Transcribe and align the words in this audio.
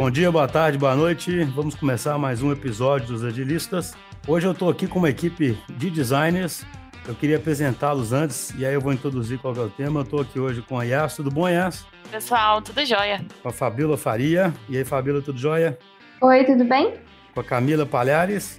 Bom 0.00 0.10
dia, 0.10 0.32
boa 0.32 0.48
tarde, 0.48 0.78
boa 0.78 0.96
noite. 0.96 1.44
Vamos 1.54 1.74
começar 1.74 2.16
mais 2.16 2.42
um 2.42 2.50
episódio 2.50 3.08
dos 3.08 3.22
Agilistas. 3.22 3.92
Hoje 4.26 4.46
eu 4.46 4.52
estou 4.52 4.70
aqui 4.70 4.86
com 4.86 4.98
uma 4.98 5.10
equipe 5.10 5.58
de 5.68 5.90
designers. 5.90 6.64
Eu 7.06 7.14
queria 7.14 7.36
apresentá-los 7.36 8.10
antes 8.10 8.48
e 8.58 8.64
aí 8.64 8.72
eu 8.72 8.80
vou 8.80 8.94
introduzir 8.94 9.38
qual 9.38 9.54
é 9.54 9.60
o 9.60 9.68
tema. 9.68 10.00
Eu 10.00 10.04
estou 10.04 10.22
aqui 10.22 10.40
hoje 10.40 10.62
com 10.62 10.78
a 10.78 10.84
Yas. 10.84 11.16
Tudo 11.16 11.30
bom, 11.30 11.46
Yas? 11.46 11.86
Pessoal, 12.10 12.62
tudo 12.62 12.82
jóia. 12.86 13.22
Com 13.42 13.50
a 13.50 13.52
Fabíola 13.52 13.98
Faria. 13.98 14.54
E 14.70 14.78
aí, 14.78 14.86
Fabíola, 14.86 15.20
tudo 15.20 15.38
jóia? 15.38 15.78
Oi, 16.22 16.44
tudo 16.44 16.64
bem? 16.64 16.94
Com 17.34 17.40
a 17.40 17.44
Camila 17.44 17.84
Palhares. 17.84 18.58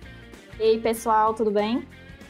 E 0.59 0.61
aí, 0.61 0.79
pessoal, 0.79 1.33
tudo 1.33 1.49
bem? 1.49 1.87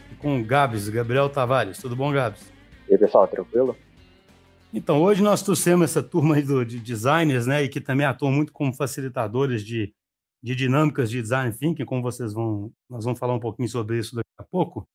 E 0.09 0.15
com 0.15 0.39
o 0.39 0.45
Gabs, 0.45 0.87
Gabriel 0.87 1.27
Tavares. 1.27 1.79
Tudo 1.79 1.97
bom, 1.97 2.13
Gabs? 2.13 2.49
E 2.87 2.93
aí, 2.93 2.97
pessoal, 2.97 3.27
tranquilo? 3.27 3.75
Então, 4.73 5.01
hoje 5.01 5.21
nós 5.21 5.41
trouxemos 5.41 5.83
essa 5.83 6.01
turma 6.01 6.41
do, 6.41 6.63
de 6.65 6.79
designers, 6.79 7.45
né, 7.45 7.63
e 7.63 7.69
que 7.69 7.81
também 7.81 8.05
atuam 8.05 8.31
muito 8.31 8.53
como 8.53 8.73
facilitadores 8.73 9.65
de, 9.65 9.93
de 10.41 10.55
dinâmicas 10.55 11.09
de 11.09 11.21
design 11.21 11.53
thinking, 11.53 11.83
como 11.83 12.01
vocês 12.01 12.31
vão, 12.31 12.71
nós 12.89 13.03
vamos 13.03 13.19
falar 13.19 13.33
um 13.33 13.39
pouquinho 13.39 13.67
sobre 13.67 13.99
isso 13.99 14.15
daqui 14.15 14.29
a 14.37 14.43
pouco, 14.43 14.87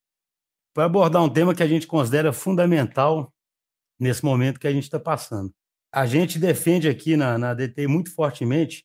para 0.74 0.86
abordar 0.86 1.22
um 1.22 1.28
tema 1.28 1.54
que 1.54 1.62
a 1.62 1.66
gente 1.66 1.86
considera 1.86 2.32
fundamental 2.32 3.30
nesse 4.00 4.24
momento 4.24 4.58
que 4.58 4.66
a 4.66 4.72
gente 4.72 4.84
está 4.84 4.98
passando. 4.98 5.52
A 5.92 6.06
gente 6.06 6.38
defende 6.38 6.88
aqui 6.88 7.14
na, 7.14 7.36
na 7.36 7.52
DTI 7.52 7.86
muito 7.86 8.14
fortemente, 8.14 8.82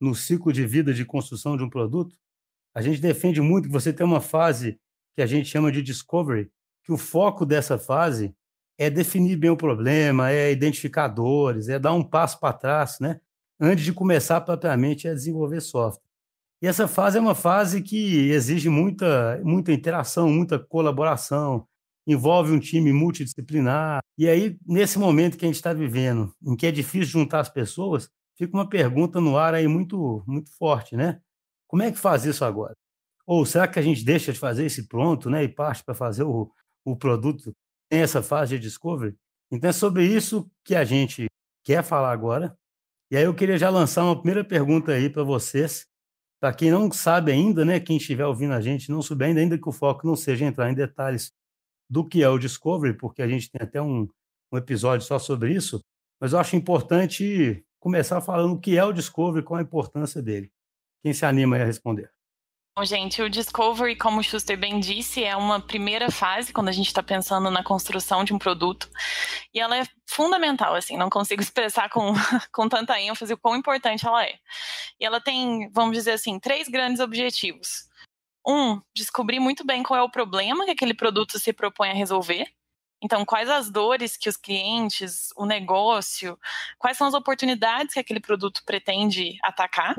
no 0.00 0.12
ciclo 0.12 0.52
de 0.52 0.66
vida 0.66 0.92
de 0.92 1.04
construção 1.04 1.56
de 1.56 1.62
um 1.62 1.70
produto, 1.70 2.16
a 2.74 2.82
gente 2.82 3.00
defende 3.00 3.40
muito 3.40 3.66
que 3.66 3.72
você 3.72 3.92
tem 3.92 4.04
uma 4.04 4.20
fase 4.20 4.80
que 5.14 5.22
a 5.22 5.26
gente 5.26 5.48
chama 5.48 5.70
de 5.70 5.82
discovery, 5.82 6.50
que 6.84 6.90
o 6.90 6.98
foco 6.98 7.46
dessa 7.46 7.78
fase 7.78 8.34
é 8.78 8.90
definir 8.90 9.36
bem 9.36 9.50
o 9.50 9.56
problema, 9.56 10.30
é 10.30 10.50
identificar 10.52 11.08
dores, 11.08 11.68
é 11.68 11.78
dar 11.78 11.92
um 11.92 12.02
passo 12.02 12.38
para 12.40 12.52
trás, 12.52 12.98
né? 13.00 13.20
Antes 13.60 13.84
de 13.84 13.92
começar 13.92 14.40
propriamente 14.40 15.08
a 15.08 15.14
desenvolver 15.14 15.60
software. 15.60 16.02
E 16.62 16.66
essa 16.66 16.86
fase 16.88 17.18
é 17.18 17.20
uma 17.20 17.34
fase 17.34 17.82
que 17.82 18.30
exige 18.30 18.68
muita, 18.68 19.40
muita 19.44 19.72
interação, 19.72 20.30
muita 20.30 20.58
colaboração, 20.58 21.66
envolve 22.06 22.52
um 22.52 22.58
time 22.58 22.92
multidisciplinar. 22.92 24.00
E 24.18 24.28
aí, 24.28 24.58
nesse 24.66 24.98
momento 24.98 25.36
que 25.36 25.44
a 25.44 25.48
gente 25.48 25.56
está 25.56 25.72
vivendo, 25.72 26.32
em 26.44 26.56
que 26.56 26.66
é 26.66 26.70
difícil 26.70 27.20
juntar 27.20 27.40
as 27.40 27.48
pessoas, 27.48 28.08
fica 28.36 28.56
uma 28.56 28.68
pergunta 28.68 29.20
no 29.20 29.36
ar 29.36 29.54
aí 29.54 29.66
muito, 29.66 30.22
muito 30.26 30.50
forte, 30.56 30.96
né? 30.96 31.20
Como 31.66 31.82
é 31.82 31.90
que 31.90 31.98
faz 31.98 32.24
isso 32.24 32.44
agora? 32.44 32.74
Ou 33.26 33.46
será 33.46 33.68
que 33.68 33.78
a 33.78 33.82
gente 33.82 34.04
deixa 34.04 34.32
de 34.32 34.38
fazer 34.38 34.64
esse 34.66 34.88
pronto, 34.88 35.30
né, 35.30 35.44
e 35.44 35.48
parte 35.48 35.84
para 35.84 35.94
fazer 35.94 36.24
o, 36.24 36.50
o 36.84 36.96
produto 36.96 37.54
tem 37.92 38.00
essa 38.00 38.22
fase 38.22 38.56
de 38.56 38.62
discovery. 38.62 39.14
Então 39.50 39.68
é 39.68 39.72
sobre 39.72 40.06
isso 40.06 40.50
que 40.64 40.74
a 40.74 40.82
gente 40.82 41.26
quer 41.62 41.84
falar 41.84 42.10
agora. 42.10 42.56
E 43.10 43.16
aí 43.18 43.24
eu 43.24 43.34
queria 43.34 43.58
já 43.58 43.68
lançar 43.68 44.02
uma 44.02 44.16
primeira 44.16 44.42
pergunta 44.42 44.92
aí 44.92 45.10
para 45.10 45.22
vocês. 45.22 45.86
Para 46.40 46.54
quem 46.54 46.70
não 46.70 46.90
sabe 46.90 47.32
ainda, 47.32 47.66
né, 47.66 47.78
quem 47.78 47.98
estiver 47.98 48.24
ouvindo 48.24 48.54
a 48.54 48.62
gente, 48.62 48.90
não 48.90 49.02
souber 49.02 49.28
ainda, 49.28 49.40
ainda 49.40 49.58
que 49.58 49.68
o 49.68 49.72
foco 49.72 50.06
não 50.06 50.16
seja 50.16 50.46
entrar 50.46 50.70
em 50.70 50.74
detalhes 50.74 51.34
do 51.88 52.02
que 52.02 52.22
é 52.22 52.28
o 52.30 52.38
discovery, 52.38 52.96
porque 52.96 53.20
a 53.20 53.28
gente 53.28 53.50
tem 53.50 53.60
até 53.60 53.82
um, 53.82 54.08
um 54.50 54.56
episódio 54.56 55.06
só 55.06 55.18
sobre 55.18 55.52
isso, 55.52 55.78
mas 56.18 56.32
eu 56.32 56.38
acho 56.38 56.56
importante 56.56 57.62
começar 57.78 58.22
falando 58.22 58.54
o 58.54 58.58
que 58.58 58.78
é 58.78 58.84
o 58.86 58.92
discovery, 58.92 59.44
qual 59.44 59.58
a 59.58 59.62
importância 59.62 60.22
dele. 60.22 60.50
Quem 61.02 61.12
se 61.12 61.26
anima 61.26 61.56
a 61.56 61.64
responder? 61.64 62.10
Bom, 62.74 62.86
gente, 62.86 63.20
o 63.20 63.28
Discovery, 63.28 63.96
como 63.96 64.20
o 64.20 64.22
Schuster 64.22 64.58
bem 64.58 64.80
disse, 64.80 65.22
é 65.22 65.36
uma 65.36 65.60
primeira 65.60 66.10
fase 66.10 66.54
quando 66.54 66.68
a 66.68 66.72
gente 66.72 66.86
está 66.86 67.02
pensando 67.02 67.50
na 67.50 67.62
construção 67.62 68.24
de 68.24 68.32
um 68.32 68.38
produto. 68.38 68.88
E 69.52 69.60
ela 69.60 69.76
é 69.76 69.82
fundamental, 70.08 70.74
assim, 70.74 70.96
não 70.96 71.10
consigo 71.10 71.42
expressar 71.42 71.90
com, 71.90 72.14
com 72.50 72.70
tanta 72.70 72.98
ênfase 72.98 73.34
o 73.34 73.36
quão 73.36 73.56
importante 73.56 74.06
ela 74.06 74.24
é. 74.24 74.38
E 74.98 75.04
ela 75.04 75.20
tem, 75.20 75.68
vamos 75.70 75.92
dizer 75.92 76.12
assim, 76.12 76.40
três 76.40 76.66
grandes 76.66 76.98
objetivos. 76.98 77.86
Um, 78.46 78.80
descobrir 78.96 79.38
muito 79.38 79.66
bem 79.66 79.82
qual 79.82 80.00
é 80.00 80.02
o 80.02 80.10
problema 80.10 80.64
que 80.64 80.70
aquele 80.70 80.94
produto 80.94 81.38
se 81.38 81.52
propõe 81.52 81.90
a 81.90 81.94
resolver. 81.94 82.46
Então, 83.02 83.22
quais 83.26 83.50
as 83.50 83.70
dores 83.70 84.16
que 84.16 84.30
os 84.30 84.36
clientes, 84.38 85.28
o 85.36 85.44
negócio, 85.44 86.38
quais 86.78 86.96
são 86.96 87.06
as 87.06 87.14
oportunidades 87.14 87.92
que 87.92 88.00
aquele 88.00 88.20
produto 88.20 88.62
pretende 88.64 89.36
atacar. 89.42 89.94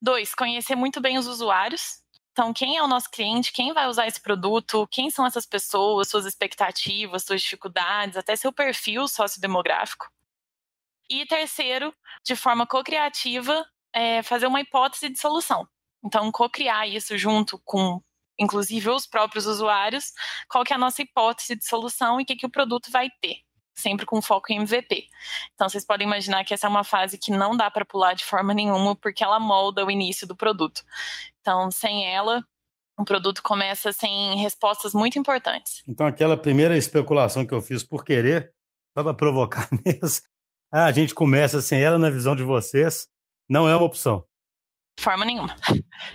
Dois, 0.00 0.34
conhecer 0.34 0.76
muito 0.76 1.00
bem 1.00 1.18
os 1.18 1.26
usuários. 1.26 2.02
Então, 2.32 2.52
quem 2.52 2.76
é 2.76 2.82
o 2.82 2.88
nosso 2.88 3.10
cliente, 3.10 3.52
quem 3.52 3.72
vai 3.72 3.88
usar 3.88 4.06
esse 4.06 4.20
produto, 4.20 4.86
quem 4.90 5.08
são 5.08 5.24
essas 5.26 5.46
pessoas, 5.46 6.08
suas 6.08 6.26
expectativas, 6.26 7.24
suas 7.24 7.40
dificuldades, 7.40 8.16
até 8.16 8.36
seu 8.36 8.52
perfil 8.52 9.08
sociodemográfico. 9.08 10.06
E 11.08 11.24
terceiro, 11.24 11.94
de 12.22 12.36
forma 12.36 12.66
co-criativa, 12.66 13.66
é 13.94 14.22
fazer 14.22 14.46
uma 14.46 14.60
hipótese 14.60 15.08
de 15.08 15.18
solução. 15.18 15.66
Então, 16.04 16.30
co-criar 16.30 16.86
isso 16.86 17.16
junto 17.16 17.58
com, 17.64 18.02
inclusive, 18.38 18.90
os 18.90 19.06
próprios 19.06 19.46
usuários, 19.46 20.12
qual 20.48 20.62
que 20.62 20.74
é 20.74 20.76
a 20.76 20.78
nossa 20.78 21.00
hipótese 21.00 21.56
de 21.56 21.64
solução 21.64 22.20
e 22.20 22.24
o 22.24 22.26
que, 22.26 22.36
que 22.36 22.46
o 22.46 22.50
produto 22.50 22.90
vai 22.90 23.08
ter 23.22 23.45
sempre 23.76 24.06
com 24.06 24.22
foco 24.22 24.52
em 24.52 24.56
MVP. 24.56 25.06
Então 25.54 25.68
vocês 25.68 25.84
podem 25.84 26.06
imaginar 26.06 26.44
que 26.44 26.54
essa 26.54 26.66
é 26.66 26.70
uma 26.70 26.82
fase 26.82 27.18
que 27.18 27.30
não 27.30 27.56
dá 27.56 27.70
para 27.70 27.84
pular 27.84 28.14
de 28.14 28.24
forma 28.24 28.54
nenhuma, 28.54 28.96
porque 28.96 29.22
ela 29.22 29.38
molda 29.38 29.84
o 29.84 29.90
início 29.90 30.26
do 30.26 30.34
produto. 30.34 30.82
Então, 31.40 31.70
sem 31.70 32.12
ela, 32.12 32.42
o 32.98 33.04
produto 33.04 33.42
começa 33.42 33.92
sem 33.92 34.36
respostas 34.38 34.94
muito 34.94 35.18
importantes. 35.18 35.82
Então, 35.86 36.06
aquela 36.06 36.36
primeira 36.36 36.76
especulação 36.76 37.46
que 37.46 37.52
eu 37.52 37.60
fiz 37.60 37.84
por 37.84 38.04
querer, 38.04 38.52
só 38.96 39.04
para 39.04 39.14
provocar 39.14 39.68
mesmo, 39.84 40.26
ah, 40.72 40.86
a 40.86 40.92
gente 40.92 41.14
começa 41.14 41.60
sem 41.60 41.80
ela 41.80 41.98
na 41.98 42.10
visão 42.10 42.34
de 42.34 42.42
vocês, 42.42 43.06
não 43.48 43.68
é 43.68 43.76
uma 43.76 43.84
opção. 43.84 44.24
De 44.98 45.04
forma 45.04 45.24
nenhuma. 45.24 45.54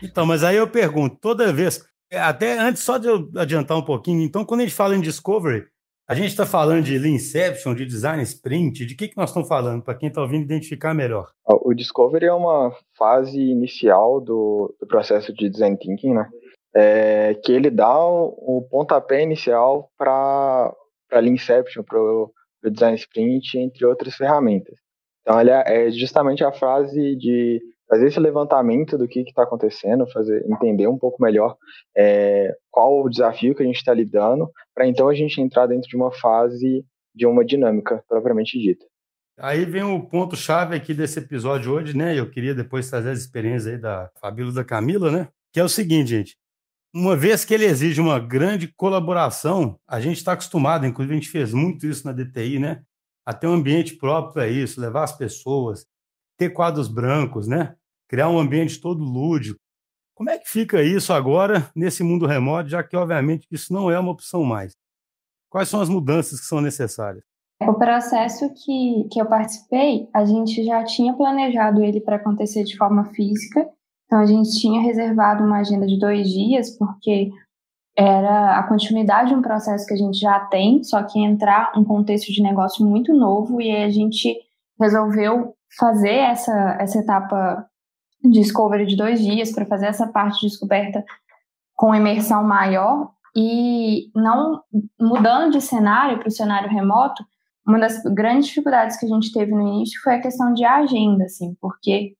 Então, 0.02 0.26
mas 0.26 0.44
aí 0.44 0.56
eu 0.56 0.68
pergunto, 0.68 1.16
toda 1.22 1.54
vez, 1.54 1.86
até 2.12 2.58
antes 2.58 2.84
só 2.84 2.98
de 2.98 3.08
eu 3.08 3.30
adiantar 3.38 3.78
um 3.78 3.86
pouquinho, 3.86 4.22
então 4.24 4.44
quando 4.44 4.62
a 4.62 4.64
gente 4.64 4.76
fala 4.76 4.96
em 4.96 5.02
discovery, 5.02 5.71
a 6.12 6.14
gente 6.14 6.28
está 6.28 6.46
falando 6.46 6.84
de 6.84 6.98
Leanception, 6.98 7.74
de 7.74 7.86
Design 7.86 8.22
Sprint, 8.24 8.86
de 8.86 8.96
que, 8.96 9.08
que 9.08 9.16
nós 9.16 9.30
estamos 9.30 9.48
falando, 9.48 9.82
para 9.82 9.96
quem 9.96 10.10
está 10.10 10.22
ouvindo 10.22 10.44
identificar 10.44 10.94
melhor? 10.94 11.32
O 11.46 11.74
Discovery 11.74 12.26
é 12.26 12.34
uma 12.34 12.76
fase 12.98 13.40
inicial 13.40 14.20
do, 14.20 14.76
do 14.78 14.86
processo 14.86 15.34
de 15.34 15.50
Design 15.50 15.78
Thinking, 15.78 16.14
né? 16.14 16.30
É, 16.76 17.34
que 17.36 17.54
ele 17.54 17.70
dá 17.70 17.98
o, 17.98 18.58
o 18.58 18.68
pontapé 18.70 19.24
inicial 19.24 19.90
para 19.98 20.76
Leanception, 21.14 21.82
para 21.82 21.98
o 21.98 22.30
Design 22.70 22.98
Sprint, 22.98 23.58
entre 23.58 23.86
outras 23.86 24.14
ferramentas. 24.14 24.76
Então, 25.22 25.40
ele 25.40 25.52
é, 25.52 25.88
é 25.88 25.92
justamente 25.92 26.44
a 26.44 26.52
fase 26.52 27.16
de 27.16 27.62
fazer 27.92 28.08
esse 28.08 28.22
levantamento 28.22 28.98
do 28.98 29.06
que 29.06 29.20
está 29.20 29.44
acontecendo, 29.44 30.08
fazer 30.08 30.46
entender 30.50 30.88
um 30.88 30.98
pouco 30.98 31.22
melhor 31.22 31.58
é, 31.94 32.56
qual 32.72 33.04
o 33.04 33.10
desafio 33.10 33.54
que 33.54 33.62
a 33.62 33.66
gente 33.66 33.76
está 33.76 33.94
lidando, 33.94 34.50
para 34.74 34.88
então 34.88 35.10
a 35.10 35.14
gente 35.14 35.42
entrar 35.42 35.68
dentro 35.68 35.90
de 35.90 35.98
uma 35.98 36.10
fase 36.10 36.86
de 37.14 37.26
uma 37.26 37.44
dinâmica 37.44 38.02
propriamente 38.08 38.58
dita. 38.58 38.86
Aí 39.38 39.66
vem 39.66 39.84
o 39.84 40.08
ponto 40.08 40.38
chave 40.38 40.74
aqui 40.74 40.94
desse 40.94 41.20
episódio 41.20 41.74
hoje, 41.74 41.98
né? 41.98 42.18
Eu 42.18 42.30
queria 42.30 42.56
depois 42.56 42.90
trazer 42.90 43.10
as 43.10 43.20
experiências 43.20 43.74
aí 43.74 43.78
da 43.78 44.10
Fabíola 44.22 44.54
da 44.54 44.64
Camila, 44.64 45.12
né? 45.12 45.28
Que 45.52 45.60
é 45.60 45.64
o 45.64 45.68
seguinte, 45.68 46.12
gente. 46.12 46.38
Uma 46.94 47.18
vez 47.18 47.44
que 47.44 47.54
ele 47.54 47.66
exige 47.66 48.00
uma 48.00 48.20
grande 48.20 48.70
colaboração, 48.70 49.78
a 49.86 50.00
gente 50.00 50.18
está 50.18 50.32
acostumado, 50.32 50.86
inclusive 50.86 51.14
a 51.14 51.20
gente 51.20 51.30
fez 51.30 51.54
muito 51.54 51.86
isso 51.86 52.06
na 52.06 52.14
DTI, 52.14 52.58
né? 52.58 52.84
A 53.26 53.34
ter 53.34 53.48
um 53.48 53.54
ambiente 53.54 53.98
próprio 53.98 54.34
para 54.34 54.48
isso, 54.48 54.80
levar 54.80 55.04
as 55.04 55.18
pessoas, 55.18 55.86
ter 56.38 56.52
quadros 56.52 56.88
brancos, 56.88 57.48
né? 57.48 57.76
Criar 58.12 58.28
um 58.28 58.38
ambiente 58.38 58.82
todo 58.82 59.02
lúdico. 59.02 59.58
Como 60.14 60.30
é 60.30 60.38
que 60.38 60.50
fica 60.50 60.84
isso 60.84 61.14
agora 61.14 61.72
nesse 61.74 62.04
mundo 62.04 62.28
remoto, 62.28 62.68
já 62.68 62.84
que, 62.84 62.98
obviamente, 62.98 63.48
isso 63.50 63.72
não 63.72 63.90
é 63.90 63.98
uma 63.98 64.12
opção 64.12 64.44
mais? 64.44 64.74
Quais 65.50 65.70
são 65.70 65.80
as 65.80 65.88
mudanças 65.88 66.42
que 66.42 66.46
são 66.46 66.60
necessárias? 66.60 67.24
O 67.62 67.74
processo 67.74 68.54
que, 68.54 69.08
que 69.10 69.22
eu 69.22 69.26
participei, 69.26 70.10
a 70.14 70.26
gente 70.26 70.62
já 70.66 70.84
tinha 70.84 71.14
planejado 71.14 71.82
ele 71.82 72.02
para 72.02 72.18
acontecer 72.18 72.66
de 72.66 72.76
forma 72.76 73.06
física, 73.14 73.66
então 74.06 74.20
a 74.20 74.26
gente 74.26 74.60
tinha 74.60 74.82
reservado 74.82 75.46
uma 75.46 75.60
agenda 75.60 75.88
de 75.88 75.98
dois 75.98 76.28
dias, 76.28 76.78
porque 76.78 77.30
era 77.98 78.60
a 78.60 78.64
continuidade 78.68 79.30
de 79.30 79.36
um 79.36 79.42
processo 79.42 79.86
que 79.86 79.94
a 79.94 79.98
gente 79.98 80.20
já 80.20 80.38
tem, 80.48 80.84
só 80.84 81.02
que 81.04 81.18
entrar 81.18 81.72
um 81.78 81.84
contexto 81.86 82.32
de 82.34 82.44
negócio 82.44 82.86
muito 82.86 83.14
novo, 83.14 83.62
e 83.62 83.72
a 83.72 83.90
gente 83.90 84.36
resolveu 84.78 85.56
fazer 85.78 86.16
essa, 86.16 86.78
essa 86.78 87.00
etapa 87.00 87.71
discovery 88.24 88.86
de 88.86 88.96
dois 88.96 89.22
dias 89.22 89.52
para 89.52 89.66
fazer 89.66 89.88
essa 89.88 90.08
parte 90.08 90.42
de 90.42 90.48
descoberta 90.48 91.04
com 91.76 91.96
imersão 91.96 92.44
maior 92.44 93.12
e 93.36 94.12
não 94.14 94.62
mudando 95.00 95.54
de 95.54 95.62
cenário 95.62 96.20
para 96.20 96.28
o 96.28 96.32
cenário 96.32 96.70
remoto, 96.70 97.24
uma 97.66 97.80
das 97.80 98.02
grandes 98.04 98.48
dificuldades 98.48 98.98
que 98.98 99.06
a 99.06 99.10
gente 99.10 99.32
teve 99.32 99.52
no 99.52 99.62
início 99.62 100.02
foi 100.04 100.16
a 100.16 100.22
questão 100.22 100.54
de 100.54 100.66
agenda, 100.66 101.26
assim, 101.26 101.56
porque 101.62 102.14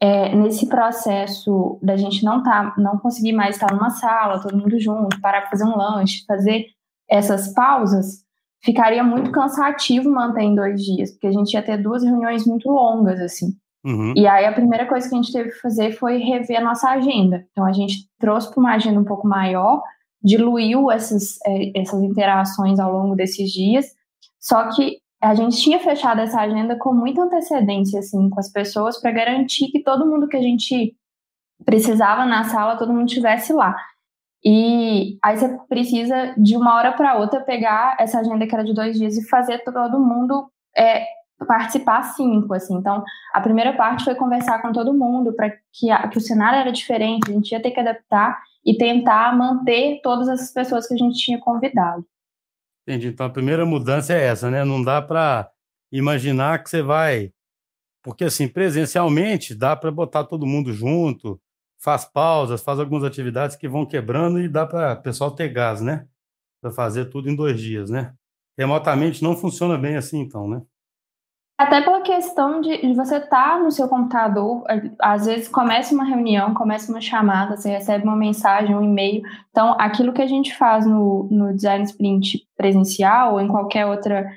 é, 0.00 0.34
nesse 0.34 0.68
processo 0.68 1.78
da 1.82 1.96
gente 1.96 2.24
não 2.24 2.42
tá, 2.42 2.74
não 2.76 2.98
conseguir 2.98 3.32
mais 3.32 3.56
estar 3.56 3.72
numa 3.72 3.90
sala, 3.90 4.40
todo 4.40 4.56
mundo 4.56 4.78
junto, 4.78 5.20
parar 5.20 5.42
para 5.42 5.50
fazer 5.50 5.64
um 5.64 5.76
lanche, 5.76 6.24
fazer 6.26 6.66
essas 7.08 7.52
pausas, 7.52 8.24
ficaria 8.62 9.02
muito 9.02 9.30
cansativo 9.30 10.10
manter 10.10 10.42
em 10.42 10.54
dois 10.54 10.82
dias, 10.82 11.12
porque 11.12 11.26
a 11.26 11.32
gente 11.32 11.52
ia 11.52 11.62
ter 11.62 11.76
duas 11.78 12.02
reuniões 12.02 12.46
muito 12.46 12.70
longas, 12.70 13.20
assim. 13.20 13.54
Uhum. 13.84 14.14
E 14.16 14.26
aí 14.26 14.46
a 14.46 14.52
primeira 14.52 14.86
coisa 14.86 15.08
que 15.08 15.14
a 15.14 15.18
gente 15.20 15.32
teve 15.32 15.50
que 15.50 15.60
fazer 15.60 15.92
foi 15.92 16.18
rever 16.18 16.58
a 16.58 16.64
nossa 16.64 16.88
agenda. 16.88 17.46
Então 17.52 17.66
a 17.66 17.72
gente 17.72 18.08
trouxe 18.18 18.50
para 18.50 18.60
uma 18.60 18.74
agenda 18.74 18.98
um 18.98 19.04
pouco 19.04 19.28
maior, 19.28 19.82
diluiu 20.22 20.90
essas, 20.90 21.38
é, 21.46 21.80
essas 21.80 22.02
interações 22.02 22.78
ao 22.80 22.90
longo 22.90 23.14
desses 23.14 23.50
dias, 23.50 23.86
só 24.40 24.70
que 24.70 24.98
a 25.22 25.34
gente 25.34 25.56
tinha 25.56 25.78
fechado 25.78 26.20
essa 26.20 26.40
agenda 26.40 26.76
com 26.76 26.92
muita 26.92 27.22
antecedência, 27.22 27.98
assim, 27.98 28.28
com 28.28 28.38
as 28.38 28.50
pessoas, 28.50 29.00
para 29.00 29.10
garantir 29.10 29.68
que 29.68 29.82
todo 29.82 30.06
mundo 30.06 30.28
que 30.28 30.36
a 30.36 30.42
gente 30.42 30.94
precisava 31.64 32.26
na 32.26 32.44
sala, 32.44 32.76
todo 32.76 32.92
mundo 32.92 33.06
estivesse 33.06 33.52
lá. 33.52 33.74
E 34.44 35.18
aí 35.24 35.38
você 35.38 35.48
precisa, 35.66 36.34
de 36.36 36.56
uma 36.56 36.74
hora 36.74 36.92
para 36.92 37.16
outra, 37.16 37.40
pegar 37.40 37.96
essa 37.98 38.20
agenda 38.20 38.46
que 38.46 38.54
era 38.54 38.64
de 38.64 38.74
dois 38.74 38.98
dias 38.98 39.16
e 39.16 39.26
fazer 39.26 39.60
todo 39.64 39.98
mundo 39.98 40.50
é, 40.76 41.06
participar 41.46 42.02
cinco, 42.14 42.54
assim. 42.54 42.76
Então, 42.76 43.02
a 43.32 43.40
primeira 43.40 43.72
parte 43.76 44.04
foi 44.04 44.14
conversar 44.14 44.62
com 44.62 44.72
todo 44.72 44.94
mundo 44.94 45.32
para 45.32 45.50
que, 45.50 45.88
que 46.10 46.18
o 46.18 46.20
cenário 46.20 46.60
era 46.60 46.72
diferente, 46.72 47.30
a 47.30 47.34
gente 47.34 47.50
ia 47.52 47.62
ter 47.62 47.70
que 47.70 47.80
adaptar 47.80 48.40
e 48.64 48.76
tentar 48.76 49.36
manter 49.36 50.00
todas 50.02 50.28
essas 50.28 50.52
pessoas 50.52 50.86
que 50.86 50.94
a 50.94 50.96
gente 50.96 51.18
tinha 51.18 51.38
convidado. 51.38 52.04
Entendi. 52.86 53.08
Então, 53.08 53.26
a 53.26 53.30
primeira 53.30 53.64
mudança 53.66 54.12
é 54.12 54.24
essa, 54.24 54.50
né? 54.50 54.64
Não 54.64 54.82
dá 54.82 55.00
para 55.02 55.50
imaginar 55.90 56.62
que 56.62 56.70
você 56.70 56.82
vai... 56.82 57.32
Porque, 58.02 58.24
assim, 58.24 58.46
presencialmente, 58.46 59.54
dá 59.54 59.74
para 59.74 59.90
botar 59.90 60.24
todo 60.24 60.46
mundo 60.46 60.72
junto, 60.72 61.40
faz 61.78 62.04
pausas, 62.04 62.62
faz 62.62 62.78
algumas 62.78 63.04
atividades 63.04 63.56
que 63.56 63.66
vão 63.66 63.86
quebrando 63.86 64.40
e 64.40 64.48
dá 64.48 64.66
para 64.66 64.92
o 64.92 65.02
pessoal 65.02 65.30
ter 65.30 65.48
gás, 65.48 65.80
né? 65.80 66.06
Para 66.60 66.70
fazer 66.70 67.06
tudo 67.06 67.30
em 67.30 67.36
dois 67.36 67.58
dias, 67.58 67.88
né? 67.88 68.12
Remotamente 68.56 69.22
não 69.22 69.36
funciona 69.36 69.76
bem 69.78 69.96
assim, 69.96 70.20
então, 70.20 70.46
né? 70.48 70.62
Até 71.56 71.80
pela 71.82 72.00
questão 72.00 72.60
de, 72.60 72.92
você 72.94 73.18
estar 73.18 73.52
tá 73.52 73.58
no 73.58 73.70
seu 73.70 73.88
computador, 73.88 74.64
às 75.00 75.26
vezes 75.26 75.46
começa 75.46 75.94
uma 75.94 76.04
reunião, 76.04 76.52
começa 76.52 76.90
uma 76.90 77.00
chamada, 77.00 77.56
você 77.56 77.70
recebe 77.70 78.02
uma 78.02 78.16
mensagem, 78.16 78.74
um 78.74 78.82
e-mail. 78.82 79.22
Então, 79.50 79.76
aquilo 79.78 80.12
que 80.12 80.22
a 80.22 80.26
gente 80.26 80.52
faz 80.56 80.84
no, 80.84 81.28
no 81.30 81.54
design 81.54 81.84
sprint 81.84 82.44
presencial 82.56 83.34
ou 83.34 83.40
em 83.40 83.46
qualquer 83.46 83.86
outra 83.86 84.28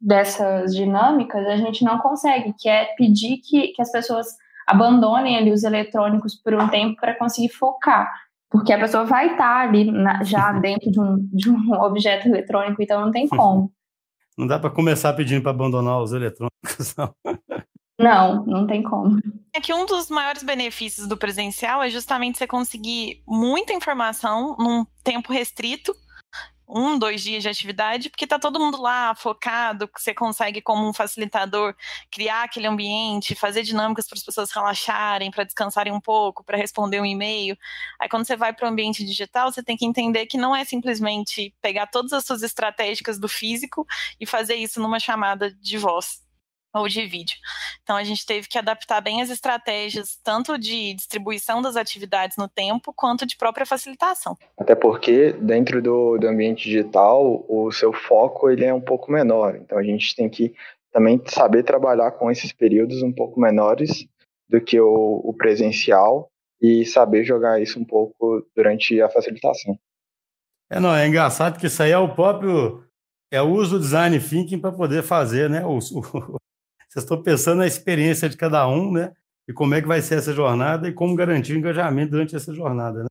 dessas 0.00 0.74
dinâmicas, 0.74 1.46
a 1.46 1.56
gente 1.56 1.84
não 1.84 1.98
consegue, 1.98 2.54
que 2.58 2.68
é 2.68 2.86
pedir 2.96 3.36
que, 3.38 3.68
que 3.68 3.82
as 3.82 3.92
pessoas 3.92 4.26
abandonem 4.66 5.36
ali 5.36 5.52
os 5.52 5.64
eletrônicos 5.64 6.34
por 6.34 6.54
um 6.54 6.68
tempo 6.68 6.98
para 6.98 7.14
conseguir 7.14 7.50
focar. 7.50 8.10
Porque 8.50 8.72
a 8.72 8.78
pessoa 8.78 9.04
vai 9.04 9.32
estar 9.32 9.38
tá 9.38 9.60
ali 9.60 9.90
na, 9.90 10.24
já 10.24 10.52
dentro 10.58 10.90
de 10.90 10.98
um, 10.98 11.18
de 11.32 11.50
um 11.50 11.72
objeto 11.82 12.28
eletrônico, 12.28 12.82
então 12.82 13.02
não 13.02 13.10
tem 13.10 13.28
como. 13.28 13.70
Não 14.36 14.46
dá 14.46 14.58
para 14.58 14.70
começar 14.70 15.12
pedindo 15.12 15.42
para 15.42 15.50
abandonar 15.50 16.00
os 16.00 16.12
eletrônicos, 16.12 16.94
não. 16.96 17.14
Não, 17.98 18.44
não 18.46 18.66
tem 18.66 18.82
como. 18.82 19.20
É 19.54 19.60
que 19.60 19.72
um 19.72 19.86
dos 19.86 20.08
maiores 20.08 20.42
benefícios 20.42 21.06
do 21.06 21.16
presencial 21.16 21.82
é 21.82 21.90
justamente 21.90 22.38
você 22.38 22.46
conseguir 22.46 23.22
muita 23.26 23.72
informação 23.72 24.56
num 24.58 24.84
tempo 25.04 25.32
restrito 25.32 25.94
um, 26.74 26.98
dois 26.98 27.22
dias 27.22 27.42
de 27.42 27.48
atividade, 27.48 28.08
porque 28.08 28.26
tá 28.26 28.38
todo 28.38 28.58
mundo 28.58 28.80
lá 28.80 29.14
focado, 29.14 29.88
você 29.94 30.14
consegue, 30.14 30.62
como 30.62 30.88
um 30.88 30.92
facilitador, 30.92 31.74
criar 32.10 32.44
aquele 32.44 32.66
ambiente, 32.66 33.34
fazer 33.34 33.62
dinâmicas 33.62 34.08
para 34.08 34.16
as 34.16 34.24
pessoas 34.24 34.50
relaxarem, 34.50 35.30
para 35.30 35.44
descansarem 35.44 35.92
um 35.92 36.00
pouco, 36.00 36.42
para 36.42 36.56
responder 36.56 37.00
um 37.00 37.06
e-mail. 37.06 37.56
Aí 38.00 38.08
quando 38.08 38.26
você 38.26 38.36
vai 38.36 38.52
para 38.54 38.66
o 38.66 38.70
ambiente 38.70 39.04
digital, 39.04 39.52
você 39.52 39.62
tem 39.62 39.76
que 39.76 39.84
entender 39.84 40.26
que 40.26 40.38
não 40.38 40.56
é 40.56 40.64
simplesmente 40.64 41.54
pegar 41.60 41.86
todas 41.88 42.12
as 42.12 42.24
suas 42.24 42.42
estratégicas 42.42 43.18
do 43.18 43.28
físico 43.28 43.86
e 44.18 44.24
fazer 44.26 44.54
isso 44.54 44.80
numa 44.80 44.98
chamada 44.98 45.52
de 45.52 45.76
voz 45.76 46.22
ou 46.72 46.88
de 46.88 47.06
vídeo. 47.06 47.36
Então 47.82 47.96
a 47.96 48.04
gente 48.04 48.24
teve 48.24 48.48
que 48.48 48.58
adaptar 48.58 49.00
bem 49.00 49.20
as 49.20 49.30
estratégias, 49.30 50.18
tanto 50.22 50.58
de 50.58 50.94
distribuição 50.94 51.60
das 51.60 51.76
atividades 51.76 52.36
no 52.36 52.48
tempo, 52.48 52.92
quanto 52.94 53.26
de 53.26 53.36
própria 53.36 53.66
facilitação. 53.66 54.36
Até 54.58 54.74
porque 54.74 55.32
dentro 55.32 55.82
do, 55.82 56.18
do 56.18 56.28
ambiente 56.28 56.64
digital, 56.64 57.44
o 57.48 57.70
seu 57.70 57.92
foco 57.92 58.50
ele 58.50 58.64
é 58.64 58.72
um 58.72 58.80
pouco 58.80 59.12
menor. 59.12 59.56
Então 59.56 59.78
a 59.78 59.82
gente 59.82 60.14
tem 60.16 60.28
que 60.28 60.54
também 60.92 61.20
saber 61.26 61.62
trabalhar 61.62 62.12
com 62.12 62.30
esses 62.30 62.52
períodos 62.52 63.02
um 63.02 63.12
pouco 63.12 63.40
menores 63.40 64.06
do 64.48 64.60
que 64.60 64.78
o, 64.80 65.20
o 65.24 65.32
presencial 65.32 66.30
e 66.60 66.84
saber 66.84 67.24
jogar 67.24 67.60
isso 67.60 67.80
um 67.80 67.84
pouco 67.84 68.46
durante 68.54 69.00
a 69.00 69.08
facilitação. 69.08 69.78
É, 70.70 70.78
não, 70.78 70.94
é 70.94 71.06
engraçado 71.06 71.58
que 71.58 71.66
isso 71.66 71.82
aí 71.82 71.90
é 71.90 71.98
o 71.98 72.14
próprio 72.14 72.84
é 73.30 73.40
o 73.40 73.48
uso 73.48 73.78
do 73.78 73.80
design 73.80 74.20
thinking 74.20 74.58
para 74.58 74.70
poder 74.70 75.02
fazer, 75.02 75.48
né, 75.48 75.64
o, 75.64 75.78
o, 75.78 76.36
vocês 76.92 77.04
estão 77.04 77.22
pensando 77.22 77.58
na 77.58 77.66
experiência 77.66 78.28
de 78.28 78.36
cada 78.36 78.68
um, 78.68 78.92
né? 78.92 79.14
E 79.48 79.52
como 79.52 79.74
é 79.74 79.80
que 79.80 79.88
vai 79.88 80.02
ser 80.02 80.16
essa 80.16 80.34
jornada 80.34 80.86
e 80.86 80.92
como 80.92 81.16
garantir 81.16 81.54
o 81.54 81.56
engajamento 81.56 82.10
durante 82.10 82.36
essa 82.36 82.54
jornada, 82.54 83.04
né? 83.04 83.08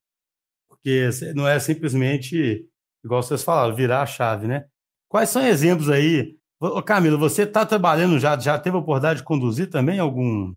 Porque 0.69 1.09
não 1.33 1.47
é 1.47 1.59
simplesmente, 1.59 2.63
igual 3.03 3.23
vocês 3.23 3.43
falaram, 3.43 3.75
virar 3.75 4.03
a 4.03 4.05
chave, 4.05 4.47
né? 4.47 4.65
Quais 5.09 5.29
são 5.29 5.41
exemplos 5.41 5.89
aí? 5.89 6.37
Ô, 6.59 6.81
Camila, 6.83 7.17
você 7.17 7.41
está 7.41 7.65
trabalhando 7.65 8.19
já, 8.19 8.37
já 8.37 8.59
teve 8.59 8.75
a 8.75 8.79
oportunidade 8.79 9.21
de 9.21 9.25
conduzir 9.25 9.67
também 9.67 9.97
algum, 9.97 10.53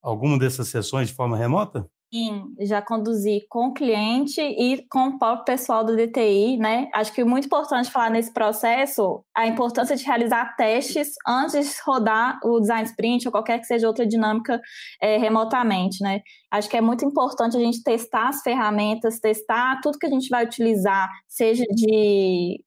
alguma 0.00 0.38
dessas 0.38 0.68
sessões 0.68 1.08
de 1.08 1.14
forma 1.14 1.36
remota? 1.36 1.84
Sim, 2.14 2.54
já 2.60 2.80
conduzi 2.80 3.40
com 3.48 3.66
o 3.68 3.72
cliente 3.74 4.40
e 4.40 4.86
com 4.88 5.08
o 5.08 5.18
próprio 5.18 5.44
pessoal 5.44 5.84
do 5.84 5.96
DTI, 5.96 6.56
né? 6.56 6.88
Acho 6.94 7.12
que 7.12 7.20
é 7.20 7.24
muito 7.24 7.46
importante 7.46 7.90
falar 7.90 8.10
nesse 8.10 8.32
processo 8.32 9.24
a 9.36 9.44
importância 9.46 9.96
de 9.96 10.04
realizar 10.04 10.54
testes 10.56 11.08
antes 11.26 11.68
de 11.74 11.82
rodar 11.84 12.38
o 12.44 12.60
design 12.60 12.84
sprint 12.84 13.26
ou 13.26 13.32
qualquer 13.32 13.58
que 13.58 13.66
seja 13.66 13.88
outra 13.88 14.06
dinâmica 14.06 14.60
é, 15.02 15.16
remotamente, 15.18 16.00
né? 16.00 16.20
Acho 16.50 16.70
que 16.70 16.76
é 16.76 16.80
muito 16.80 17.04
importante 17.04 17.56
a 17.56 17.60
gente 17.60 17.82
testar 17.82 18.28
as 18.28 18.40
ferramentas, 18.40 19.18
testar 19.18 19.80
tudo 19.82 19.98
que 19.98 20.06
a 20.06 20.10
gente 20.10 20.28
vai 20.28 20.44
utilizar, 20.44 21.08
seja 21.26 21.64
de 21.74 22.62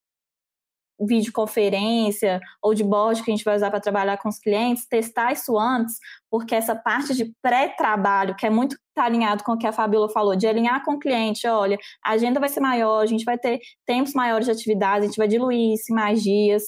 videoconferência 1.06 2.40
ou 2.62 2.74
de 2.74 2.84
board 2.84 3.22
que 3.22 3.30
a 3.30 3.34
gente 3.34 3.44
vai 3.44 3.56
usar 3.56 3.70
para 3.70 3.80
trabalhar 3.80 4.16
com 4.18 4.28
os 4.28 4.38
clientes, 4.38 4.86
testar 4.86 5.32
isso 5.32 5.58
antes, 5.58 5.94
porque 6.30 6.54
essa 6.54 6.74
parte 6.74 7.14
de 7.14 7.32
pré-trabalho, 7.42 8.36
que 8.36 8.46
é 8.46 8.50
muito 8.50 8.76
tá 8.94 9.04
alinhado 9.04 9.44
com 9.44 9.52
o 9.52 9.58
que 9.58 9.66
a 9.66 9.72
Fabiola 9.72 10.08
falou, 10.08 10.36
de 10.36 10.46
alinhar 10.46 10.84
com 10.84 10.94
o 10.94 10.98
cliente, 10.98 11.46
olha, 11.46 11.78
a 12.04 12.12
agenda 12.12 12.40
vai 12.40 12.48
ser 12.48 12.60
maior, 12.60 13.02
a 13.02 13.06
gente 13.06 13.24
vai 13.24 13.38
ter 13.38 13.60
tempos 13.86 14.12
maiores 14.14 14.46
de 14.46 14.52
atividade, 14.52 15.04
a 15.04 15.06
gente 15.08 15.16
vai 15.16 15.28
diluir 15.28 15.74
isso 15.74 15.92
em 15.92 15.94
mais 15.94 16.22
dias, 16.22 16.62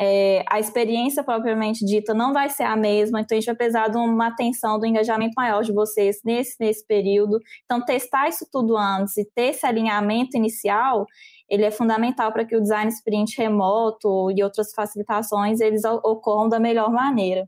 é, 0.00 0.42
a 0.48 0.58
experiência 0.58 1.22
propriamente 1.22 1.84
dita 1.84 2.14
não 2.14 2.32
vai 2.32 2.48
ser 2.48 2.64
a 2.64 2.76
mesma, 2.76 3.20
então 3.20 3.36
a 3.36 3.40
gente 3.40 3.46
vai 3.46 3.54
precisar 3.54 3.88
de 3.88 3.96
uma 3.96 4.28
atenção, 4.28 4.78
do 4.78 4.86
engajamento 4.86 5.34
maior 5.36 5.62
de 5.62 5.72
vocês 5.72 6.16
nesse, 6.24 6.56
nesse 6.58 6.86
período. 6.86 7.38
Então, 7.64 7.84
testar 7.84 8.28
isso 8.28 8.46
tudo 8.50 8.76
antes 8.76 9.16
e 9.16 9.24
ter 9.34 9.50
esse 9.50 9.66
alinhamento 9.66 10.36
inicial, 10.36 11.06
ele 11.52 11.66
é 11.66 11.70
fundamental 11.70 12.32
para 12.32 12.46
que 12.46 12.56
o 12.56 12.62
design 12.62 12.90
sprint 12.90 13.36
remoto 13.36 14.30
e 14.30 14.42
outras 14.42 14.72
facilitações 14.72 15.60
eles 15.60 15.84
ocorram 15.84 16.48
da 16.48 16.58
melhor 16.58 16.90
maneira. 16.90 17.46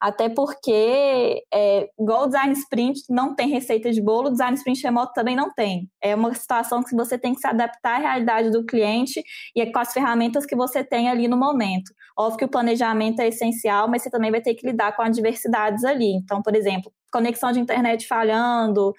Até 0.00 0.28
porque, 0.28 1.44
é, 1.54 1.88
igual 1.96 2.24
o 2.24 2.26
design 2.26 2.52
sprint 2.52 3.02
não 3.08 3.32
tem 3.32 3.48
receita 3.48 3.92
de 3.92 4.02
bolo, 4.02 4.26
o 4.26 4.32
design 4.32 4.56
sprint 4.56 4.82
remoto 4.82 5.12
também 5.12 5.36
não 5.36 5.54
tem. 5.54 5.88
É 6.02 6.16
uma 6.16 6.34
situação 6.34 6.82
que 6.82 6.96
você 6.96 7.16
tem 7.16 7.32
que 7.32 7.40
se 7.40 7.46
adaptar 7.46 7.94
à 7.94 7.98
realidade 7.98 8.50
do 8.50 8.66
cliente 8.66 9.22
e 9.54 9.60
é 9.60 9.70
com 9.70 9.78
as 9.78 9.92
ferramentas 9.92 10.44
que 10.44 10.56
você 10.56 10.82
tem 10.82 11.08
ali 11.08 11.28
no 11.28 11.36
momento. 11.36 11.92
Óbvio 12.18 12.38
que 12.38 12.44
o 12.44 12.50
planejamento 12.50 13.20
é 13.20 13.28
essencial, 13.28 13.88
mas 13.88 14.02
você 14.02 14.10
também 14.10 14.32
vai 14.32 14.40
ter 14.40 14.54
que 14.54 14.66
lidar 14.66 14.96
com 14.96 15.02
adversidades 15.02 15.84
ali. 15.84 16.12
Então, 16.12 16.42
por 16.42 16.56
exemplo, 16.56 16.92
conexão 17.12 17.52
de 17.52 17.60
internet 17.60 18.08
falhando, 18.08 18.92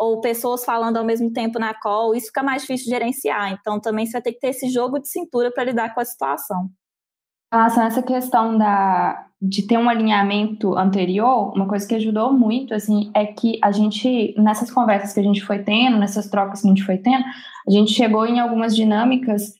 ou 0.00 0.18
pessoas 0.22 0.64
falando 0.64 0.96
ao 0.96 1.04
mesmo 1.04 1.30
tempo 1.30 1.58
na 1.58 1.74
call, 1.74 2.14
isso 2.14 2.28
fica 2.28 2.42
mais 2.42 2.62
difícil 2.62 2.86
de 2.86 2.90
gerenciar. 2.92 3.52
Então, 3.52 3.78
também 3.78 4.06
você 4.06 4.12
vai 4.12 4.22
ter 4.22 4.32
que 4.32 4.40
ter 4.40 4.48
esse 4.48 4.70
jogo 4.70 4.98
de 4.98 5.10
cintura 5.10 5.52
para 5.52 5.64
lidar 5.64 5.94
com 5.94 6.00
a 6.00 6.04
situação. 6.06 6.70
Em 7.52 7.56
relação 7.56 7.82
a 7.82 7.86
essa 7.86 8.02
questão 8.02 8.56
da, 8.56 9.26
de 9.42 9.66
ter 9.66 9.76
um 9.76 9.90
alinhamento 9.90 10.74
anterior, 10.74 11.52
uma 11.54 11.68
coisa 11.68 11.86
que 11.86 11.94
ajudou 11.96 12.32
muito, 12.32 12.72
assim, 12.72 13.10
é 13.12 13.26
que 13.26 13.58
a 13.62 13.70
gente, 13.70 14.34
nessas 14.38 14.70
conversas 14.70 15.12
que 15.12 15.20
a 15.20 15.22
gente 15.22 15.44
foi 15.44 15.58
tendo, 15.58 15.98
nessas 15.98 16.30
trocas 16.30 16.62
que 16.62 16.66
a 16.66 16.70
gente 16.70 16.84
foi 16.84 16.96
tendo, 16.96 17.24
a 17.68 17.70
gente 17.70 17.92
chegou 17.92 18.24
em 18.24 18.40
algumas 18.40 18.74
dinâmicas 18.74 19.52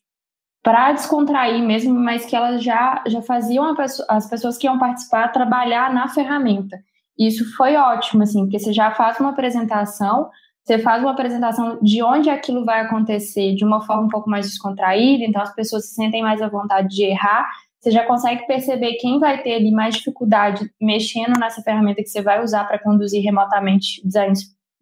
para 0.62 0.92
descontrair 0.92 1.62
mesmo, 1.62 1.92
mas 1.92 2.24
que 2.24 2.34
elas 2.34 2.62
já, 2.62 3.02
já 3.06 3.20
faziam 3.20 3.74
as 4.08 4.26
pessoas 4.30 4.56
que 4.56 4.66
iam 4.66 4.78
participar 4.78 5.28
trabalhar 5.28 5.92
na 5.92 6.08
ferramenta. 6.08 6.78
Isso 7.20 7.54
foi 7.54 7.76
ótimo, 7.76 8.22
assim, 8.22 8.44
porque 8.44 8.58
você 8.58 8.72
já 8.72 8.92
faz 8.92 9.20
uma 9.20 9.28
apresentação, 9.28 10.30
você 10.64 10.78
faz 10.78 11.02
uma 11.02 11.10
apresentação 11.10 11.78
de 11.82 12.02
onde 12.02 12.30
aquilo 12.30 12.64
vai 12.64 12.80
acontecer 12.80 13.54
de 13.54 13.62
uma 13.62 13.82
forma 13.82 14.04
um 14.04 14.08
pouco 14.08 14.30
mais 14.30 14.46
descontraída, 14.46 15.24
então 15.24 15.42
as 15.42 15.54
pessoas 15.54 15.86
se 15.86 15.94
sentem 15.94 16.22
mais 16.22 16.40
à 16.40 16.48
vontade 16.48 16.88
de 16.88 17.04
errar. 17.04 17.46
Você 17.78 17.90
já 17.90 18.06
consegue 18.06 18.46
perceber 18.46 18.94
quem 18.94 19.18
vai 19.18 19.42
ter 19.42 19.54
ali 19.54 19.70
mais 19.70 19.96
dificuldade 19.96 20.70
mexendo 20.80 21.38
nessa 21.38 21.60
ferramenta 21.60 22.02
que 22.02 22.08
você 22.08 22.22
vai 22.22 22.42
usar 22.42 22.64
para 22.64 22.78
conduzir 22.78 23.22
remotamente 23.22 24.02
design, 24.02 24.32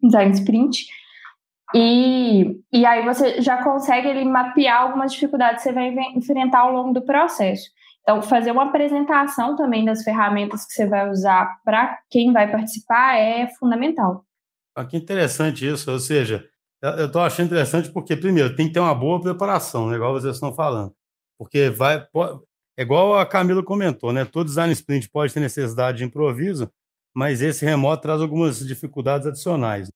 design 0.01 0.33
sprint. 0.33 0.87
E, 1.75 2.61
e 2.73 2.87
aí 2.87 3.05
você 3.05 3.43
já 3.43 3.65
consegue 3.65 4.09
ali, 4.09 4.25
mapear 4.25 4.83
algumas 4.83 5.13
dificuldades 5.13 5.65
que 5.65 5.71
você 5.71 5.75
vai 5.75 5.93
enfrentar 6.15 6.61
ao 6.61 6.73
longo 6.73 6.93
do 6.93 7.03
processo. 7.03 7.69
Então, 8.09 8.23
fazer 8.23 8.51
uma 8.51 8.65
apresentação 8.65 9.55
também 9.55 9.85
das 9.85 10.03
ferramentas 10.03 10.65
que 10.65 10.73
você 10.73 10.87
vai 10.87 11.11
usar 11.11 11.61
para 11.63 12.01
quem 12.09 12.33
vai 12.33 12.51
participar 12.51 13.19
é 13.19 13.47
fundamental. 13.59 14.25
Ah, 14.75 14.87
que 14.87 14.97
interessante 14.97 15.69
isso, 15.69 15.93
ou 15.93 15.99
seja, 15.99 16.49
eu 16.81 17.05
estou 17.05 17.21
achando 17.21 17.49
interessante 17.49 17.91
porque, 17.91 18.17
primeiro, 18.17 18.57
tem 18.57 18.67
que 18.67 18.73
ter 18.73 18.81
uma 18.81 18.95
boa 18.95 19.21
preparação, 19.21 19.91
né, 19.91 19.97
igual 19.97 20.15
vocês 20.15 20.37
estão 20.37 20.55
falando. 20.55 20.95
Porque 21.39 21.69
vai, 21.69 22.01
pode, 22.01 22.41
é 22.79 22.83
igual 22.83 23.19
a 23.19 23.27
Camila 23.27 23.63
comentou, 23.63 24.11
né? 24.11 24.25
Todo 24.25 24.47
design 24.47 24.73
sprint 24.73 25.11
pode 25.11 25.35
ter 25.35 25.41
necessidade 25.41 25.99
de 25.99 26.05
improviso, 26.05 26.73
mas 27.15 27.43
esse 27.43 27.63
remoto 27.63 28.01
traz 28.01 28.23
algumas 28.23 28.67
dificuldades 28.67 29.27
adicionais. 29.27 29.93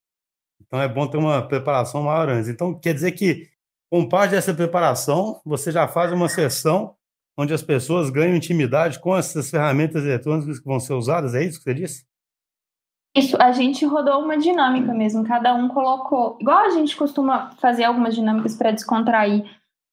Então 0.61 0.79
é 0.83 0.87
bom 0.87 1.07
ter 1.07 1.17
uma 1.17 1.41
preparação 1.41 2.03
maior 2.03 2.29
antes. 2.29 2.51
Então 2.51 2.79
quer 2.79 2.93
dizer 2.93 3.13
que, 3.13 3.49
com 3.91 4.07
parte 4.07 4.33
dessa 4.33 4.53
preparação, 4.53 5.41
você 5.47 5.73
já 5.73 5.89
faz 5.89 6.13
uma 6.13 6.29
sessão 6.29 6.95
onde 7.37 7.55
as 7.55 7.63
pessoas 7.63 8.11
ganham 8.11 8.37
intimidade 8.37 9.01
com 9.01 9.17
essas 9.17 9.51
ferramentas 9.51 10.05
eletrônicas 10.05 10.59
que 10.59 10.67
vão 10.67 10.81
ser 10.81 10.95
usadas, 10.95 11.35
é 11.35 11.45
isso 11.45 11.59
que 11.59 11.65
você 11.65 11.75
disse? 11.75 12.05
Isso, 13.15 13.37
a 13.41 13.53
gente 13.53 13.85
rodou 13.85 14.23
uma 14.23 14.39
dinâmica 14.39 14.95
mesmo, 14.95 15.25
cada 15.25 15.55
um 15.55 15.69
colocou. 15.69 16.39
Igual 16.41 16.65
a 16.65 16.71
gente 16.71 16.97
costuma 16.97 17.51
fazer 17.61 17.85
algumas 17.85 18.15
dinâmicas 18.15 18.57
para 18.57 18.71
descontrair 18.71 19.45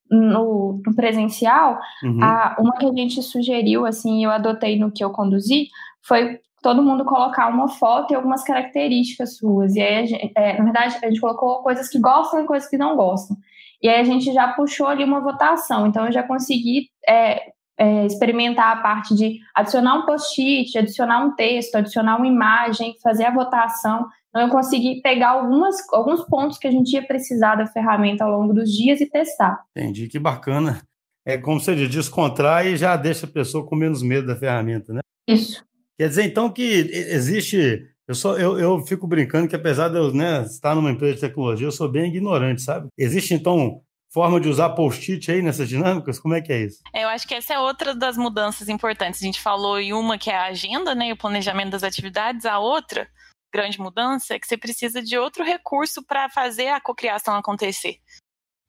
no, 0.09 0.81
no 0.85 0.95
presencial, 0.95 1.79
uhum. 2.03 2.23
a, 2.23 2.55
uma 2.59 2.77
que 2.77 2.85
a 2.85 2.91
gente 2.91 3.21
sugeriu, 3.21 3.85
assim, 3.85 4.23
eu 4.23 4.31
adotei 4.31 4.79
no 4.79 4.91
que 4.91 5.03
eu 5.03 5.11
conduzi, 5.11 5.67
foi 6.01 6.39
todo 6.61 6.81
mundo 6.81 7.05
colocar 7.05 7.47
uma 7.47 7.67
foto 7.67 8.11
e 8.11 8.15
algumas 8.15 8.43
características 8.43 9.37
suas. 9.37 9.75
E 9.75 9.81
aí, 9.81 10.07
gente, 10.07 10.31
é, 10.35 10.57
na 10.57 10.63
verdade, 10.63 10.97
a 11.03 11.07
gente 11.07 11.21
colocou 11.21 11.61
coisas 11.61 11.87
que 11.89 11.99
gostam 11.99 12.43
e 12.43 12.47
coisas 12.47 12.69
que 12.69 12.77
não 12.77 12.95
gostam. 12.95 13.37
E 13.81 13.87
aí 13.87 13.99
a 13.99 14.03
gente 14.03 14.33
já 14.33 14.49
puxou 14.53 14.87
ali 14.87 15.03
uma 15.03 15.21
votação. 15.21 15.87
Então 15.87 16.05
eu 16.05 16.11
já 16.11 16.23
consegui 16.23 16.89
é, 17.07 17.51
é, 17.79 18.05
experimentar 18.05 18.77
a 18.77 18.81
parte 18.81 19.15
de 19.15 19.39
adicionar 19.55 19.95
um 19.95 20.05
post-it, 20.05 20.77
adicionar 20.77 21.25
um 21.25 21.33
texto, 21.33 21.75
adicionar 21.75 22.17
uma 22.17 22.27
imagem, 22.27 22.95
fazer 23.01 23.23
a 23.23 23.33
votação. 23.33 24.05
Então, 24.29 24.43
eu 24.43 24.49
consegui 24.49 25.01
pegar 25.01 25.29
algumas, 25.29 25.77
alguns 25.91 26.21
pontos 26.25 26.57
que 26.57 26.67
a 26.67 26.71
gente 26.71 26.91
ia 26.93 27.01
precisar 27.01 27.55
da 27.55 27.65
ferramenta 27.65 28.23
ao 28.23 28.31
longo 28.31 28.53
dos 28.53 28.69
dias 28.69 29.01
e 29.01 29.09
testar. 29.09 29.63
Entendi, 29.75 30.07
que 30.07 30.19
bacana. 30.19 30.81
É 31.25 31.37
como 31.37 31.59
você 31.59 31.75
diz, 31.75 31.89
descontrai 31.89 32.73
e 32.73 32.77
já 32.77 32.95
deixa 32.95 33.25
a 33.25 33.29
pessoa 33.29 33.65
com 33.65 33.75
menos 33.75 34.03
medo 34.03 34.27
da 34.27 34.35
ferramenta, 34.35 34.93
né? 34.93 34.99
Isso. 35.27 35.63
Quer 35.97 36.09
dizer, 36.09 36.23
então, 36.23 36.49
que 36.49 36.63
existe. 36.63 37.87
Eu, 38.09 38.15
só, 38.15 38.35
eu, 38.39 38.57
eu 38.57 38.83
fico 38.87 39.05
brincando 39.05 39.47
que, 39.47 39.55
apesar 39.55 39.87
de 39.87 39.95
eu 39.95 40.11
né, 40.11 40.41
estar 40.41 40.73
numa 40.73 40.89
empresa 40.89 41.13
de 41.13 41.21
tecnologia, 41.21 41.67
eu 41.67 41.71
sou 41.71 41.87
bem 41.87 42.07
ignorante, 42.07 42.63
sabe? 42.63 42.87
Existe, 42.97 43.35
então, 43.35 43.83
forma 44.11 44.41
de 44.41 44.49
usar 44.49 44.71
post-it 44.71 45.31
aí 45.31 45.43
nessas 45.43 45.69
dinâmicas? 45.69 46.17
Como 46.17 46.33
é 46.33 46.41
que 46.41 46.51
é 46.51 46.63
isso? 46.63 46.79
É, 46.91 47.03
eu 47.03 47.07
acho 47.07 47.27
que 47.27 47.35
essa 47.35 47.53
é 47.53 47.59
outra 47.59 47.93
das 47.93 48.17
mudanças 48.17 48.67
importantes. 48.67 49.21
A 49.21 49.25
gente 49.25 49.39
falou 49.39 49.79
em 49.79 49.93
uma 49.93 50.17
que 50.17 50.31
é 50.31 50.35
a 50.35 50.45
agenda, 50.45 50.95
né, 50.95 51.13
o 51.13 51.17
planejamento 51.17 51.69
das 51.69 51.83
atividades, 51.83 52.47
a 52.47 52.57
outra 52.57 53.07
grande 53.53 53.79
mudança 53.79 54.33
é 54.33 54.39
que 54.39 54.47
você 54.47 54.57
precisa 54.57 55.03
de 55.03 55.15
outro 55.15 55.43
recurso 55.43 56.03
para 56.03 56.29
fazer 56.29 56.69
a 56.69 56.81
cocriação 56.81 57.35
acontecer. 57.35 57.97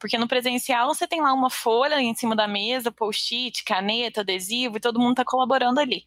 Porque 0.01 0.17
no 0.17 0.27
presencial 0.27 0.89
você 0.89 1.07
tem 1.07 1.21
lá 1.21 1.33
uma 1.33 1.51
folha 1.51 2.01
em 2.01 2.15
cima 2.15 2.35
da 2.35 2.49
mesa, 2.49 2.91
post-it, 2.91 3.63
caneta, 3.63 4.23
adesivo, 4.23 4.79
e 4.79 4.81
todo 4.81 4.99
mundo 4.99 5.13
está 5.13 5.25
colaborando 5.25 5.79
ali. 5.79 6.07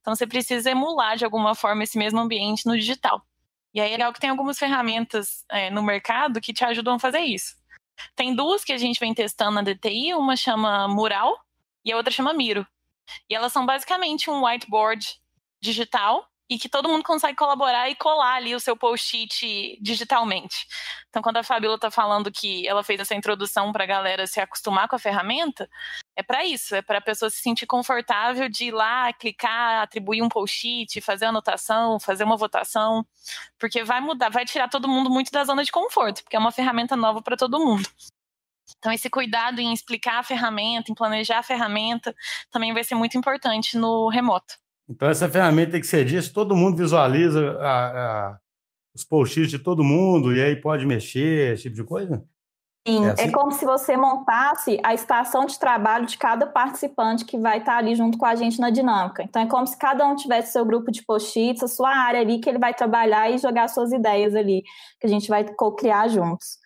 Então 0.00 0.14
você 0.16 0.26
precisa 0.26 0.70
emular 0.70 1.16
de 1.16 1.26
alguma 1.26 1.54
forma 1.54 1.84
esse 1.84 1.98
mesmo 1.98 2.18
ambiente 2.18 2.64
no 2.64 2.76
digital. 2.76 3.22
E 3.74 3.80
aí 3.80 3.90
é 3.90 3.96
legal 3.96 4.12
que 4.12 4.20
tem 4.20 4.30
algumas 4.30 4.58
ferramentas 4.58 5.44
é, 5.50 5.70
no 5.70 5.82
mercado 5.82 6.40
que 6.40 6.54
te 6.54 6.64
ajudam 6.64 6.94
a 6.94 6.98
fazer 6.98 7.20
isso. 7.20 7.54
Tem 8.16 8.34
duas 8.34 8.64
que 8.64 8.72
a 8.72 8.78
gente 8.78 8.98
vem 8.98 9.12
testando 9.12 9.52
na 9.52 9.62
DTI, 9.62 10.14
uma 10.14 10.36
chama 10.36 10.88
Mural 10.88 11.36
e 11.84 11.92
a 11.92 11.96
outra 11.96 12.12
chama 12.12 12.32
Miro. 12.32 12.66
E 13.28 13.34
elas 13.34 13.52
são 13.52 13.66
basicamente 13.66 14.30
um 14.30 14.46
whiteboard 14.46 15.20
digital 15.60 16.26
e 16.48 16.58
que 16.58 16.68
todo 16.68 16.88
mundo 16.88 17.02
consegue 17.02 17.36
colaborar 17.36 17.88
e 17.88 17.94
colar 17.94 18.34
ali 18.34 18.54
o 18.54 18.60
seu 18.60 18.76
post-it 18.76 19.78
digitalmente. 19.80 20.66
Então, 21.08 21.22
quando 21.22 21.38
a 21.38 21.42
Fabiola 21.42 21.76
está 21.76 21.90
falando 21.90 22.30
que 22.30 22.66
ela 22.68 22.84
fez 22.84 23.00
essa 23.00 23.14
introdução 23.14 23.72
para 23.72 23.84
a 23.84 23.86
galera 23.86 24.26
se 24.26 24.40
acostumar 24.40 24.88
com 24.88 24.96
a 24.96 24.98
ferramenta, 24.98 25.68
é 26.16 26.22
para 26.22 26.44
isso, 26.44 26.74
é 26.74 26.82
para 26.82 26.98
a 26.98 27.00
pessoa 27.00 27.30
se 27.30 27.38
sentir 27.38 27.66
confortável 27.66 28.48
de 28.48 28.66
ir 28.66 28.72
lá, 28.72 29.12
clicar, 29.12 29.82
atribuir 29.82 30.22
um 30.22 30.28
post-it, 30.28 31.00
fazer 31.00 31.26
anotação, 31.26 31.98
fazer 31.98 32.24
uma 32.24 32.36
votação, 32.36 33.06
porque 33.58 33.82
vai 33.82 34.00
mudar, 34.00 34.28
vai 34.28 34.44
tirar 34.44 34.68
todo 34.68 34.88
mundo 34.88 35.10
muito 35.10 35.30
da 35.30 35.44
zona 35.44 35.64
de 35.64 35.72
conforto, 35.72 36.22
porque 36.22 36.36
é 36.36 36.38
uma 36.38 36.52
ferramenta 36.52 36.94
nova 36.94 37.22
para 37.22 37.36
todo 37.36 37.58
mundo. 37.58 37.88
Então, 38.78 38.92
esse 38.92 39.10
cuidado 39.10 39.60
em 39.60 39.72
explicar 39.72 40.18
a 40.18 40.22
ferramenta, 40.22 40.90
em 40.90 40.94
planejar 40.94 41.38
a 41.38 41.42
ferramenta, 41.42 42.14
também 42.50 42.72
vai 42.72 42.84
ser 42.84 42.94
muito 42.94 43.16
importante 43.16 43.76
no 43.76 44.08
remoto. 44.08 44.56
Então, 44.88 45.08
essa 45.08 45.28
ferramenta 45.28 45.80
que 45.80 45.86
você 45.86 46.04
disse, 46.04 46.32
todo 46.32 46.56
mundo 46.56 46.76
visualiza 46.76 47.58
a, 47.58 48.30
a, 48.30 48.38
os 48.94 49.04
post-its 49.04 49.50
de 49.50 49.58
todo 49.58 49.82
mundo 49.82 50.34
e 50.34 50.42
aí 50.42 50.56
pode 50.56 50.86
mexer, 50.86 51.54
esse 51.54 51.64
tipo 51.64 51.76
de 51.76 51.84
coisa? 51.84 52.24
Sim, 52.86 53.06
é, 53.06 53.10
assim? 53.12 53.22
é, 53.22 53.32
como 53.32 53.50
se 53.50 53.64
você 53.64 53.96
montasse 53.96 54.78
a 54.82 54.92
estação 54.92 55.46
de 55.46 55.58
trabalho 55.58 56.04
de 56.04 56.18
cada 56.18 56.46
participante 56.46 57.24
que 57.24 57.38
vai 57.38 57.58
estar 57.58 57.78
ali 57.78 57.94
junto 57.94 58.18
com 58.18 58.26
a 58.26 58.34
gente 58.34 58.60
na 58.60 58.68
dinâmica. 58.68 59.22
Então, 59.22 59.40
é 59.40 59.46
como 59.46 59.66
se 59.66 59.76
cada 59.76 60.06
um 60.06 60.14
tivesse 60.14 60.52
seu 60.52 60.66
grupo 60.66 60.92
de 60.92 61.02
post-its, 61.02 61.62
a 61.62 61.68
sua 61.68 61.96
área 61.96 62.20
ali 62.20 62.38
que 62.38 62.48
ele 62.48 62.58
vai 62.58 62.74
trabalhar 62.74 63.30
e 63.30 63.38
jogar 63.38 63.68
suas 63.68 63.90
ideias 63.90 64.34
ali, 64.34 64.62
que 65.00 65.06
a 65.06 65.10
gente 65.10 65.28
vai 65.28 65.44
co-criar 65.54 66.08
juntos. 66.08 66.58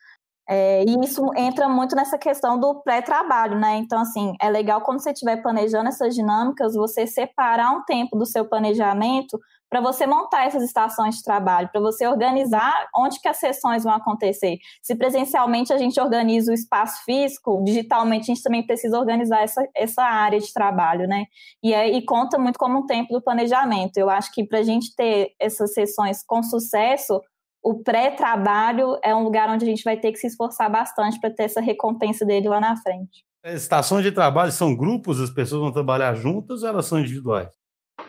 É, 0.51 0.83
e 0.83 1.05
isso 1.05 1.23
entra 1.37 1.69
muito 1.69 1.95
nessa 1.95 2.17
questão 2.17 2.59
do 2.59 2.83
pré-trabalho, 2.83 3.59
né? 3.59 3.77
Então, 3.77 4.01
assim, 4.01 4.33
é 4.41 4.49
legal 4.49 4.81
quando 4.81 5.01
você 5.01 5.11
estiver 5.11 5.43
planejando 5.43 5.89
essas 5.89 6.15
dinâmicas, 6.15 6.75
você 6.75 7.07
separar 7.07 7.71
um 7.73 7.85
tempo 7.85 8.17
do 8.17 8.25
seu 8.25 8.49
planejamento 8.49 9.39
para 9.69 9.81
você 9.81 10.07
montar 10.07 10.47
essas 10.47 10.63
estações 10.63 11.17
de 11.17 11.23
trabalho, 11.23 11.69
para 11.71 11.81
você 11.81 12.07
organizar 12.07 12.89
onde 12.97 13.21
que 13.21 13.29
as 13.29 13.37
sessões 13.37 13.85
vão 13.85 13.93
acontecer. 13.93 14.57
Se 14.83 14.95
presencialmente 14.95 15.73
a 15.73 15.77
gente 15.77 16.01
organiza 16.01 16.51
o 16.51 16.55
espaço 16.55 17.05
físico, 17.05 17.63
digitalmente 17.65 18.31
a 18.31 18.35
gente 18.35 18.43
também 18.43 18.67
precisa 18.67 18.99
organizar 18.99 19.43
essa, 19.43 19.63
essa 19.77 20.03
área 20.03 20.41
de 20.41 20.53
trabalho, 20.53 21.07
né? 21.07 21.27
E, 21.63 21.75
e 21.75 22.03
conta 22.03 22.39
muito 22.39 22.59
como 22.59 22.79
um 22.79 22.87
tempo 22.87 23.13
do 23.13 23.21
planejamento. 23.21 23.99
Eu 23.99 24.09
acho 24.09 24.33
que 24.33 24.45
para 24.45 24.61
a 24.61 24.63
gente 24.63 24.95
ter 24.97 25.33
essas 25.39 25.75
sessões 25.75 26.25
com 26.27 26.43
sucesso, 26.43 27.21
o 27.63 27.83
pré-trabalho 27.83 28.99
é 29.03 29.15
um 29.15 29.25
lugar 29.25 29.49
onde 29.51 29.65
a 29.65 29.69
gente 29.69 29.85
vai 29.85 29.97
ter 29.97 30.13
que 30.13 30.19
se 30.19 30.27
esforçar 30.27 30.71
bastante 30.71 31.21
para 31.21 31.31
ter 31.31 31.45
essa 31.45 31.61
recompensa 31.61 32.25
dele 32.25 32.49
lá 32.49 32.61
na 32.61 32.77
frente. 32.77 33.25
As 33.43 33.63
estações 33.63 34.03
de 34.03 34.13
trabalho 34.13 34.53
são 34.53 34.77
grupos, 34.77 35.21
as 35.21 35.31
pessoas 35.31 35.63
vão 35.63 35.73
trabalhar 35.73 36.15
juntas 36.15 36.63
ou 36.63 36.69
elas 36.69 36.87
são 36.87 36.99
individuais? 36.99 37.49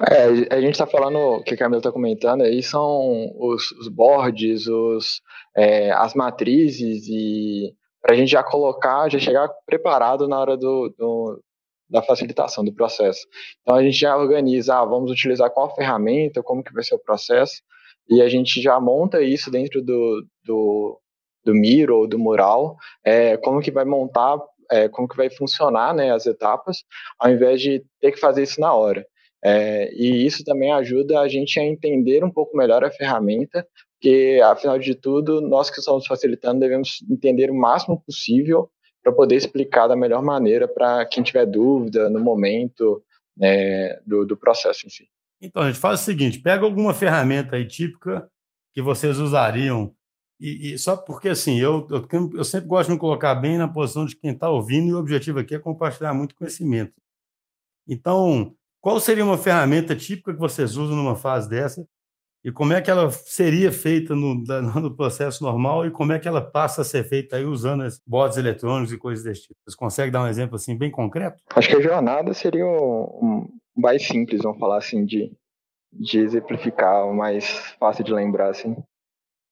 É, 0.09 0.55
a 0.55 0.61
gente 0.61 0.73
está 0.73 0.85
falando, 0.85 1.17
o 1.17 1.43
que 1.43 1.55
a 1.55 1.57
Camila 1.57 1.79
está 1.79 1.91
comentando 1.91 2.43
aí 2.43 2.61
são 2.61 3.33
os, 3.37 3.71
os 3.73 3.87
boards, 3.87 4.67
os, 4.67 5.21
é, 5.55 5.91
as 5.91 6.13
matrizes 6.13 7.07
e 7.07 7.73
para 8.01 8.13
a 8.13 8.17
gente 8.17 8.29
já 8.29 8.43
colocar, 8.43 9.09
já 9.09 9.19
chegar 9.19 9.49
preparado 9.65 10.27
na 10.27 10.39
hora 10.39 10.55
do, 10.55 10.93
do, 10.97 11.41
da 11.89 12.01
facilitação 12.01 12.63
do 12.63 12.73
processo. 12.73 13.27
Então 13.61 13.75
a 13.75 13.83
gente 13.83 13.97
já 13.97 14.15
organiza, 14.15 14.75
ah, 14.75 14.85
vamos 14.85 15.11
utilizar 15.11 15.49
qual 15.51 15.75
ferramenta, 15.75 16.41
como 16.41 16.63
que 16.63 16.73
vai 16.73 16.83
ser 16.83 16.95
o 16.95 16.99
processo, 16.99 17.61
e 18.09 18.21
a 18.21 18.27
gente 18.27 18.61
já 18.61 18.79
monta 18.79 19.21
isso 19.21 19.51
dentro 19.51 19.81
do, 19.81 20.25
do, 20.43 20.99
do 21.45 21.53
Miro 21.53 21.97
ou 21.97 22.07
do 22.07 22.17
Mural, 22.17 22.75
é, 23.03 23.37
como 23.37 23.61
que 23.61 23.71
vai 23.71 23.85
montar, 23.85 24.37
é, 24.71 24.89
como 24.89 25.07
que 25.07 25.15
vai 25.15 25.29
funcionar 25.29 25.93
né, 25.93 26.11
as 26.11 26.25
etapas, 26.25 26.77
ao 27.19 27.31
invés 27.31 27.61
de 27.61 27.83
ter 28.01 28.11
que 28.11 28.19
fazer 28.19 28.43
isso 28.43 28.59
na 28.59 28.73
hora. 28.73 29.05
É, 29.43 29.93
e 29.93 30.25
isso 30.25 30.43
também 30.43 30.71
ajuda 30.71 31.19
a 31.19 31.27
gente 31.27 31.59
a 31.59 31.63
entender 31.63 32.23
um 32.23 32.31
pouco 32.31 32.57
melhor 32.57 32.83
a 32.83 32.91
ferramenta, 32.91 33.65
porque, 33.93 34.39
afinal 34.43 34.79
de 34.79 34.95
tudo, 34.95 35.41
nós 35.41 35.69
que 35.69 35.79
estamos 35.79 36.07
facilitando 36.07 36.61
devemos 36.61 36.99
entender 37.09 37.51
o 37.51 37.55
máximo 37.55 38.01
possível 38.01 38.69
para 39.03 39.13
poder 39.13 39.35
explicar 39.35 39.87
da 39.87 39.95
melhor 39.95 40.23
maneira 40.23 40.67
para 40.67 41.05
quem 41.05 41.23
tiver 41.23 41.45
dúvida 41.45 42.09
no 42.09 42.19
momento 42.19 43.03
né, 43.37 43.99
do, 44.05 44.25
do 44.25 44.37
processo 44.37 44.87
em 44.87 44.89
si. 44.89 45.07
Então, 45.41 45.65
gente 45.65 45.79
faz 45.79 46.01
o 46.01 46.03
seguinte: 46.03 46.39
pega 46.39 46.65
alguma 46.65 46.93
ferramenta 46.93 47.55
aí 47.55 47.65
típica 47.65 48.29
que 48.73 48.81
vocês 48.81 49.19
usariam. 49.19 49.93
E, 50.39 50.73
e 50.73 50.77
só 50.77 50.95
porque 50.95 51.29
assim, 51.29 51.59
eu, 51.59 51.85
eu, 51.89 52.07
eu, 52.33 52.43
sempre 52.45 52.67
gosto 52.67 52.87
de 52.87 52.93
me 52.93 52.99
colocar 52.99 53.35
bem 53.35 53.57
na 53.57 53.67
posição 53.67 54.05
de 54.05 54.15
quem 54.15 54.31
está 54.31 54.49
ouvindo, 54.49 54.87
e 54.87 54.93
o 54.93 54.97
objetivo 54.97 55.39
aqui 55.39 55.55
é 55.55 55.59
compartilhar 55.59 56.13
muito 56.13 56.35
conhecimento. 56.35 56.93
Então, 57.87 58.55
qual 58.79 58.99
seria 58.99 59.25
uma 59.25 59.37
ferramenta 59.37 59.95
típica 59.95 60.33
que 60.33 60.39
vocês 60.39 60.77
usam 60.77 60.95
numa 60.95 61.15
fase 61.15 61.49
dessa? 61.49 61.85
E 62.41 62.51
como 62.53 62.71
é 62.71 62.81
que 62.81 62.89
ela 62.89 63.11
seria 63.11 63.69
feita 63.69 64.15
no, 64.15 64.35
no 64.81 64.95
processo 64.95 65.43
normal 65.43 65.85
e 65.85 65.91
como 65.91 66.13
é 66.13 66.19
que 66.19 66.27
ela 66.27 66.41
passa 66.41 66.81
a 66.81 66.85
ser 66.85 67.03
feita 67.03 67.35
aí 67.35 67.43
usando 67.43 67.85
bots 68.07 68.37
eletrônicos 68.37 68.93
e 68.93 68.97
coisas 68.97 69.25
desse 69.25 69.41
tipo? 69.41 69.55
Vocês 69.65 69.75
conseguem 69.75 70.11
dar 70.11 70.23
um 70.23 70.27
exemplo 70.27 70.55
assim 70.55 70.77
bem 70.77 70.89
concreto? 70.89 71.43
Acho 71.53 71.67
que 71.67 71.75
a 71.75 71.81
jornada 71.81 72.33
seria 72.33 72.65
um, 72.65 73.49
mais 73.79 74.05
simples, 74.05 74.41
vamos 74.41 74.59
falar 74.59 74.77
assim, 74.77 75.05
de, 75.05 75.31
de 75.91 76.19
exemplificar, 76.19 77.11
mais 77.13 77.47
fácil 77.79 78.03
de 78.03 78.13
lembrar, 78.13 78.49
assim. 78.49 78.75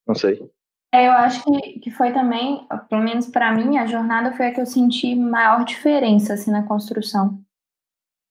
Não 0.08 0.16
sei. 0.16 0.50
É, 0.94 1.08
eu 1.08 1.12
acho 1.12 1.44
que, 1.44 1.80
que 1.80 1.92
foi 1.92 2.14
também, 2.14 2.66
pelo 2.90 3.04
menos 3.04 3.28
para 3.28 3.54
mim, 3.54 3.78
a 3.78 3.86
jornada 3.86 4.36
foi 4.36 4.48
a 4.48 4.54
que 4.54 4.62
eu 4.62 4.66
senti 4.66 5.16
maior 5.16 5.66
diferença 5.66 6.34
assim, 6.34 6.52
na 6.52 6.64
construção. 6.64 7.42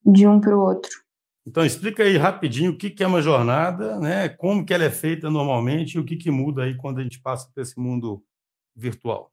de 0.04 0.26
um 0.26 0.40
para 0.40 0.56
o 0.56 0.60
outro. 0.60 0.90
Então 1.46 1.64
explica 1.64 2.02
aí 2.02 2.16
rapidinho 2.16 2.72
o 2.72 2.76
que, 2.76 2.90
que 2.90 3.04
é 3.04 3.06
uma 3.06 3.22
jornada, 3.22 3.98
né? 4.00 4.28
Como 4.28 4.64
que 4.64 4.74
ela 4.74 4.84
é 4.84 4.90
feita 4.90 5.30
normalmente 5.30 5.94
e 5.94 5.98
o 5.98 6.04
que, 6.04 6.16
que 6.16 6.30
muda 6.30 6.64
aí 6.64 6.76
quando 6.76 6.98
a 6.98 7.02
gente 7.02 7.20
passa 7.20 7.48
para 7.52 7.62
esse 7.62 7.78
mundo 7.78 8.22
virtual. 8.74 9.30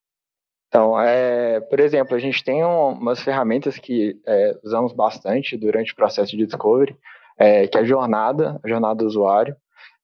Então, 0.74 1.00
é, 1.00 1.60
por 1.60 1.80
exemplo, 1.80 2.16
a 2.16 2.20
gente 2.20 2.44
tem 2.44 2.64
umas 2.64 3.22
ferramentas 3.22 3.78
que 3.78 4.20
é, 4.26 4.58
usamos 4.64 4.92
bastante 4.92 5.56
durante 5.56 5.94
o 5.94 5.96
processo 5.96 6.36
de 6.36 6.48
discovery, 6.48 6.98
é, 7.38 7.68
que 7.68 7.78
é 7.78 7.82
a 7.82 7.84
jornada, 7.84 8.60
a 8.64 8.68
jornada 8.68 8.96
do 8.96 9.06
usuário. 9.06 9.56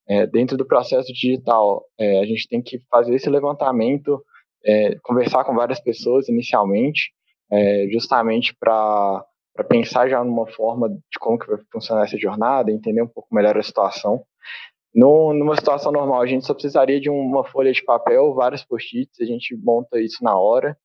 É, 0.07 0.27
dentro 0.27 0.55
do 0.55 0.67
processo 0.67 1.11
digital, 1.11 1.83
é, 1.99 2.19
a 2.19 2.25
gente 2.27 2.47
tem 2.47 2.61
que 2.61 2.77
fazer 2.87 3.15
esse 3.15 3.27
levantamento, 3.27 4.23
é, 4.63 4.95
conversar 5.01 5.43
com 5.43 5.55
várias 5.55 5.79
pessoas 5.79 6.29
inicialmente, 6.29 7.13
justamente 7.91 8.55
para 8.55 9.25
pensar 9.67 10.07
já 10.07 10.23
numa 10.23 10.45
forma 10.45 10.87
de 10.87 11.17
como 11.19 11.39
que 11.39 11.47
vai 11.47 11.57
funcionar 11.71 12.03
essa 12.03 12.15
jornada, 12.15 12.71
entender 12.71 13.01
um 13.01 13.07
pouco 13.07 13.33
melhor 13.33 13.57
a 13.57 13.63
situação. 13.63 14.23
No, 14.93 15.33
numa 15.33 15.55
situação 15.55 15.91
normal, 15.91 16.21
a 16.21 16.25
gente 16.25 16.45
só 16.45 16.53
precisaria 16.53 16.99
de 16.99 17.09
uma 17.09 17.43
folha 17.43 17.71
de 17.71 17.83
papel, 17.83 18.33
vários 18.33 18.63
post-its, 18.63 19.19
a 19.21 19.25
gente 19.25 19.55
monta 19.55 19.99
isso 19.99 20.23
na 20.23 20.37
hora, 20.37 20.75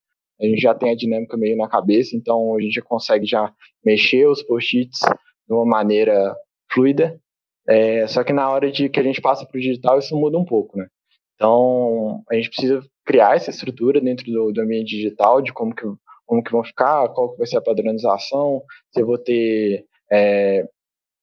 a 0.40 0.44
gente 0.44 0.60
já 0.60 0.74
tem 0.74 0.90
a 0.90 0.96
dinâmica 0.96 1.36
meio 1.36 1.56
na 1.56 1.68
cabeça, 1.68 2.14
então 2.14 2.54
a 2.54 2.60
gente 2.60 2.74
já 2.74 2.82
consegue 2.82 3.24
já 3.24 3.52
mexer 3.84 4.26
os 4.26 4.42
post-its 4.42 4.98
de 5.46 5.54
uma 5.54 5.64
maneira 5.64 6.36
fluida, 6.70 7.18
é, 7.66 8.06
só 8.06 8.22
que 8.22 8.32
na 8.32 8.50
hora 8.50 8.70
de 8.70 8.88
que 8.88 9.00
a 9.00 9.02
gente 9.02 9.20
passa 9.20 9.46
para 9.46 9.56
o 9.56 9.60
digital, 9.60 9.98
isso 9.98 10.16
muda 10.16 10.38
um 10.38 10.44
pouco, 10.44 10.76
né? 10.76 10.86
Então, 11.34 12.22
a 12.30 12.34
gente 12.34 12.50
precisa 12.50 12.82
criar 13.04 13.36
essa 13.36 13.50
estrutura 13.50 14.00
dentro 14.00 14.24
do, 14.30 14.52
do 14.52 14.60
ambiente 14.60 14.90
digital, 14.96 15.40
de 15.40 15.52
como 15.52 15.74
que, 15.74 15.84
como 16.26 16.42
que 16.42 16.52
vão 16.52 16.62
ficar, 16.62 17.08
qual 17.10 17.32
que 17.32 17.38
vai 17.38 17.46
ser 17.46 17.56
a 17.56 17.62
padronização, 17.62 18.62
se 18.92 19.00
eu 19.00 19.06
vou 19.06 19.18
ter 19.18 19.84
é, 20.12 20.66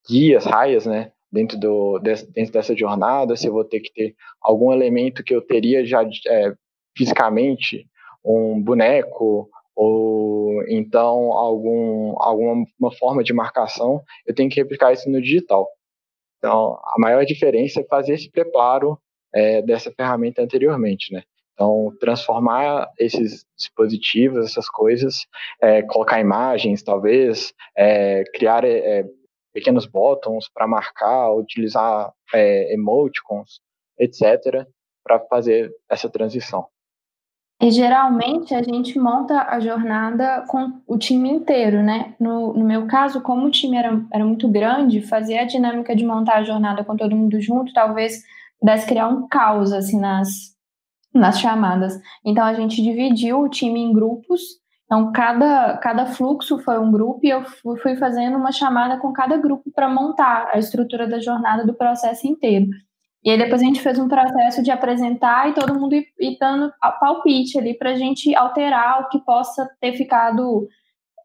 guias, 0.08 0.46
raias, 0.46 0.86
né? 0.86 1.12
Dentro, 1.32 1.58
do, 1.58 2.00
dentro 2.00 2.52
dessa 2.52 2.76
jornada, 2.76 3.36
se 3.36 3.48
eu 3.48 3.54
vou 3.54 3.64
ter 3.64 3.80
que 3.80 3.94
ter 3.94 4.16
algum 4.42 4.72
elemento 4.72 5.24
que 5.24 5.34
eu 5.34 5.42
teria 5.42 5.86
já 5.86 6.04
é, 6.28 6.54
fisicamente, 6.98 7.88
um 8.24 8.62
boneco, 8.62 9.50
ou 9.76 10.64
então 10.68 11.32
algum, 11.32 12.14
alguma 12.22 12.92
forma 13.00 13.24
de 13.24 13.34
marcação, 13.34 14.02
eu 14.28 14.36
tenho 14.36 14.50
que 14.50 14.60
replicar 14.60 14.92
isso 14.92 15.10
no 15.10 15.22
digital. 15.22 15.68
Então, 16.38 16.80
a 16.84 16.96
maior 17.00 17.24
diferença 17.24 17.82
é 17.82 17.86
fazer 17.86 18.16
esse 18.16 18.30
preparo 18.30 18.98
é, 19.34 19.62
dessa 19.62 19.92
ferramenta 19.92 20.42
anteriormente, 20.42 21.14
né? 21.14 21.24
Então, 21.54 21.96
transformar 22.00 22.90
esses 22.98 23.46
dispositivos, 23.56 24.46
essas 24.46 24.68
coisas, 24.68 25.28
é, 25.62 25.84
colocar 25.84 26.20
imagens, 26.20 26.82
talvez, 26.82 27.54
é, 27.78 28.24
criar 28.34 28.66
é, 28.66 29.06
pequenos 29.54 29.86
botões 29.86 30.46
para 30.54 30.68
marcar, 30.68 31.34
utilizar 31.34 32.12
é, 32.34 32.74
emoticons, 32.74 33.62
etc., 34.00 34.66
para 35.04 35.20
fazer 35.20 35.72
essa 35.90 36.10
transição. 36.10 36.68
E 37.62 37.70
geralmente 37.70 38.56
a 38.56 38.64
gente 38.64 38.98
monta 38.98 39.44
a 39.44 39.60
jornada 39.60 40.44
com 40.48 40.82
o 40.88 40.98
time 40.98 41.30
inteiro, 41.30 41.84
né? 41.84 42.16
No, 42.20 42.54
no 42.54 42.66
meu 42.66 42.88
caso, 42.88 43.22
como 43.22 43.46
o 43.46 43.52
time 43.52 43.78
era, 43.78 44.04
era 44.12 44.26
muito 44.26 44.48
grande, 44.48 45.02
fazer 45.02 45.38
a 45.38 45.44
dinâmica 45.44 45.96
de 45.96 46.04
montar 46.04 46.38
a 46.38 46.44
jornada 46.44 46.84
com 46.84 46.98
todo 46.98 47.16
mundo 47.16 47.40
junto 47.40 47.72
talvez 47.72 48.24
pudesse 48.60 48.88
criar 48.88 49.10
um 49.10 49.28
caos 49.28 49.72
assim 49.74 50.00
nas, 50.00 50.28
nas 51.14 51.40
chamadas. 51.40 52.00
Então 52.26 52.44
a 52.44 52.54
gente 52.56 52.82
dividiu 52.82 53.42
o 53.42 53.50
time 53.50 53.80
em 53.80 53.94
grupos 53.94 54.61
então, 54.92 55.10
cada, 55.14 55.78
cada 55.78 56.06
fluxo 56.06 56.60
foi 56.60 56.78
um 56.78 56.92
grupo 56.92 57.22
e 57.24 57.30
eu 57.30 57.46
fui 57.82 57.96
fazendo 57.96 58.36
uma 58.36 58.52
chamada 58.52 59.00
com 59.00 59.14
cada 59.14 59.38
grupo 59.38 59.72
para 59.74 59.88
montar 59.88 60.50
a 60.52 60.60
estrutura 60.60 61.08
da 61.08 61.18
jornada 61.18 61.66
do 61.66 61.74
processo 61.74 62.28
inteiro. 62.28 62.66
E 63.24 63.32
aí 63.32 63.38
depois 63.38 63.62
a 63.62 63.64
gente 63.64 63.80
fez 63.80 63.98
um 63.98 64.10
processo 64.10 64.62
de 64.62 64.70
apresentar 64.70 65.50
e 65.50 65.54
todo 65.54 65.80
mundo 65.80 65.96
ir, 65.96 66.38
dando 66.38 66.74
palpite 67.00 67.58
ali 67.58 67.74
para 67.74 67.92
a 67.92 67.96
gente 67.96 68.36
alterar 68.36 69.04
o 69.04 69.08
que 69.08 69.20
possa 69.20 69.66
ter 69.80 69.94
ficado 69.94 70.68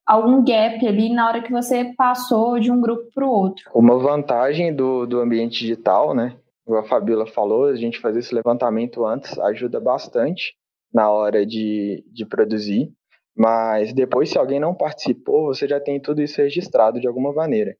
algum 0.06 0.44
gap 0.44 0.86
ali 0.86 1.12
na 1.12 1.26
hora 1.26 1.42
que 1.42 1.50
você 1.50 1.92
passou 1.96 2.60
de 2.60 2.70
um 2.70 2.80
grupo 2.80 3.10
para 3.12 3.26
o 3.26 3.30
outro. 3.30 3.68
Uma 3.74 3.98
vantagem 3.98 4.72
do, 4.72 5.06
do 5.06 5.18
ambiente 5.18 5.58
digital, 5.58 6.14
né? 6.14 6.36
Como 6.64 6.78
a 6.78 6.84
Fabiola 6.84 7.26
falou, 7.26 7.64
a 7.64 7.74
gente 7.74 7.98
fazer 7.98 8.20
esse 8.20 8.32
levantamento 8.32 9.04
antes 9.04 9.36
ajuda 9.40 9.80
bastante 9.80 10.54
na 10.94 11.10
hora 11.10 11.44
de, 11.44 12.04
de 12.12 12.24
produzir. 12.24 12.92
Mas 13.36 13.92
depois, 13.92 14.30
se 14.30 14.38
alguém 14.38 14.58
não 14.58 14.74
participou, 14.74 15.46
você 15.46 15.68
já 15.68 15.78
tem 15.78 16.00
tudo 16.00 16.22
isso 16.22 16.40
registrado 16.40 16.98
de 16.98 17.06
alguma 17.06 17.32
maneira. 17.32 17.76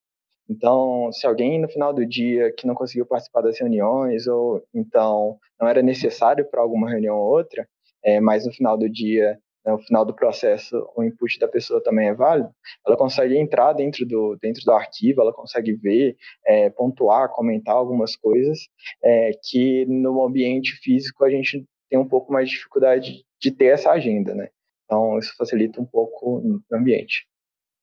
Então, 0.49 1.11
se 1.13 1.27
alguém 1.27 1.61
no 1.61 1.69
final 1.69 1.93
do 1.93 2.07
dia 2.07 2.53
que 2.53 2.67
não 2.67 2.75
conseguiu 2.75 3.07
participar 3.07 3.41
das 3.41 3.59
reuniões, 3.59 4.27
ou 4.27 4.63
então 4.75 5.39
não 5.61 5.67
era 5.67 5.83
necessário 5.83 6.45
para 6.49 6.61
alguma 6.61 6.89
reunião 6.89 7.17
ou 7.17 7.27
outra, 7.39 7.67
é, 8.05 8.21
mas 8.21 8.47
no 8.47 8.53
final 8.53 8.77
do 8.77 8.89
dia, 8.89 9.39
no 9.65 9.79
final 9.79 10.05
do 10.05 10.15
processo, 10.15 10.89
o 10.97 11.03
input 11.03 11.39
da 11.41 11.49
pessoa 11.49 11.83
também 11.83 12.09
é 12.09 12.15
válido, 12.15 12.51
ela 12.87 12.97
consegue 12.97 13.37
entrar 13.37 13.73
dentro 13.73 14.07
do, 14.07 14.37
dentro 14.41 14.63
do 14.65 14.71
arquivo, 14.71 15.21
ela 15.21 15.33
consegue 15.33 15.75
ver, 15.75 16.17
é, 16.47 16.71
pontuar, 16.71 17.31
comentar 17.31 17.75
algumas 17.75 18.15
coisas 18.15 18.69
é, 19.03 19.33
que 19.43 19.85
no 19.87 20.25
ambiente 20.25 20.73
físico 20.83 21.25
a 21.25 21.31
gente 21.31 21.65
tem 21.91 21.99
um 21.99 22.07
pouco 22.07 22.33
mais 22.33 22.49
de 22.49 22.55
dificuldade 22.55 23.25
de 23.41 23.51
ter 23.51 23.67
essa 23.67 23.91
agenda, 23.91 24.35
né? 24.35 24.49
Então, 24.87 25.19
isso 25.19 25.35
facilita 25.37 25.81
um 25.81 25.85
pouco 25.85 26.41
no 26.41 26.63
ambiente. 26.73 27.27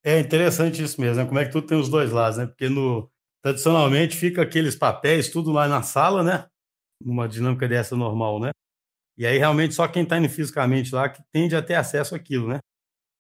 É 0.04 0.20
interessante 0.20 0.82
isso 0.82 1.00
mesmo, 1.00 1.18
né? 1.18 1.26
Como 1.28 1.40
é 1.40 1.46
que 1.46 1.52
tudo 1.52 1.68
tem 1.68 1.78
os 1.78 1.90
dois 1.90 2.12
lados, 2.12 2.38
né? 2.38 2.48
Porque 2.48 2.68
no, 2.68 3.10
tradicionalmente 3.42 4.18
fica 4.18 4.42
aqueles 4.42 4.76
papéis 4.76 5.30
tudo 5.30 5.52
lá 5.52 5.68
na 5.68 5.84
sala, 5.84 6.24
né? 6.24 6.48
Numa 7.02 7.28
dinâmica 7.28 7.68
dessa 7.68 7.96
normal, 7.96 8.40
né? 8.40 8.52
E 9.18 9.26
aí 9.26 9.38
realmente 9.38 9.74
só 9.76 9.88
quem 9.88 10.04
está 10.04 10.18
indo 10.18 10.30
fisicamente 10.30 10.94
lá 10.94 11.10
que 11.10 11.22
tende 11.32 11.56
a 11.56 11.62
ter 11.62 11.76
acesso 11.76 12.16
àquilo, 12.16 12.48
né? 12.48 12.60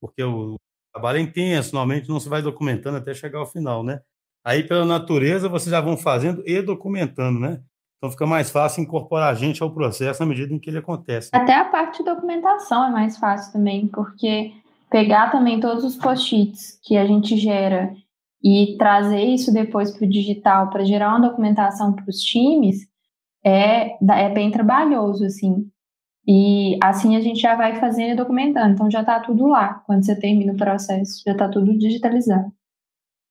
Porque 0.01 0.23
o 0.23 0.57
trabalho 0.93 1.19
é 1.19 1.21
intenso, 1.21 1.73
normalmente 1.73 2.09
não 2.09 2.19
se 2.19 2.29
vai 2.29 2.41
documentando 2.41 2.97
até 2.97 3.13
chegar 3.13 3.39
ao 3.39 3.45
final, 3.47 3.83
né? 3.83 4.01
Aí, 4.45 4.67
pela 4.67 4.85
natureza, 4.85 5.47
vocês 5.47 5.71
já 5.71 5.79
vão 5.79 5.97
fazendo 5.97 6.43
e 6.45 6.61
documentando, 6.61 7.39
né? 7.39 7.63
Então 8.03 8.11
fica 8.11 8.27
mais 8.27 8.51
fácil 8.51 8.83
incorporar 8.83 9.31
a 9.31 9.33
gente 9.33 9.63
ao 9.63 9.71
processo 9.71 10.21
na 10.21 10.25
medida 10.25 10.53
em 10.53 10.59
que 10.59 10.69
ele 10.69 10.79
acontece. 10.79 11.29
Até 11.31 11.53
a 11.53 11.63
parte 11.63 11.99
de 11.99 12.03
documentação 12.03 12.85
é 12.85 12.91
mais 12.91 13.17
fácil 13.17 13.53
também, 13.53 13.87
porque 13.87 14.51
pegar 14.91 15.31
também 15.31 15.57
todos 15.61 15.85
os 15.85 15.95
post-its 15.95 16.77
que 16.83 16.97
a 16.97 17.05
gente 17.07 17.37
gera 17.37 17.93
e 18.43 18.75
trazer 18.77 19.23
isso 19.23 19.53
depois 19.53 19.89
para 19.89 20.05
o 20.05 20.09
digital 20.09 20.69
para 20.69 20.83
gerar 20.83 21.11
uma 21.11 21.29
documentação 21.29 21.93
para 21.93 22.03
os 22.09 22.19
times 22.19 22.85
é, 23.41 23.95
é 24.05 24.29
bem 24.33 24.51
trabalhoso, 24.51 25.23
assim. 25.23 25.65
E 26.27 26.77
assim 26.83 27.15
a 27.15 27.21
gente 27.21 27.39
já 27.39 27.55
vai 27.55 27.79
fazendo 27.79 28.11
e 28.11 28.17
documentando. 28.17 28.73
Então 28.73 28.91
já 28.91 28.99
está 28.99 29.21
tudo 29.21 29.47
lá. 29.47 29.75
Quando 29.85 30.05
você 30.05 30.13
termina 30.13 30.51
o 30.51 30.57
processo, 30.57 31.23
já 31.25 31.31
está 31.31 31.47
tudo 31.47 31.77
digitalizado. 31.77 32.51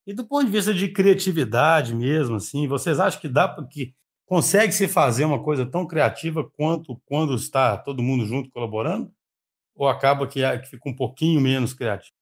E 0.06 0.14
do 0.14 0.24
ponto 0.24 0.46
de 0.46 0.50
vista 0.50 0.72
de 0.72 0.88
criatividade 0.88 1.94
mesmo, 1.94 2.37
assim, 2.37 2.66
vocês 2.66 2.98
acham 2.98 3.20
que 3.20 3.28
dá 3.28 3.46
para 3.46 3.66
que 4.33 4.37
Consegue-se 4.37 4.88
fazer 4.88 5.25
uma 5.25 5.42
coisa 5.42 5.66
tão 5.66 5.87
criativa 5.87 6.49
quanto 6.57 7.01
quando 7.05 7.35
está 7.35 7.77
todo 7.77 8.03
mundo 8.03 8.25
junto 8.25 8.51
colaborando? 8.51 9.12
Ou 9.75 9.88
acaba 9.88 10.27
que, 10.27 10.40
que 10.61 10.68
fica 10.68 10.88
um 10.88 10.97
pouquinho 10.97 11.40
menos 11.40 11.75
criativo? 11.75 12.14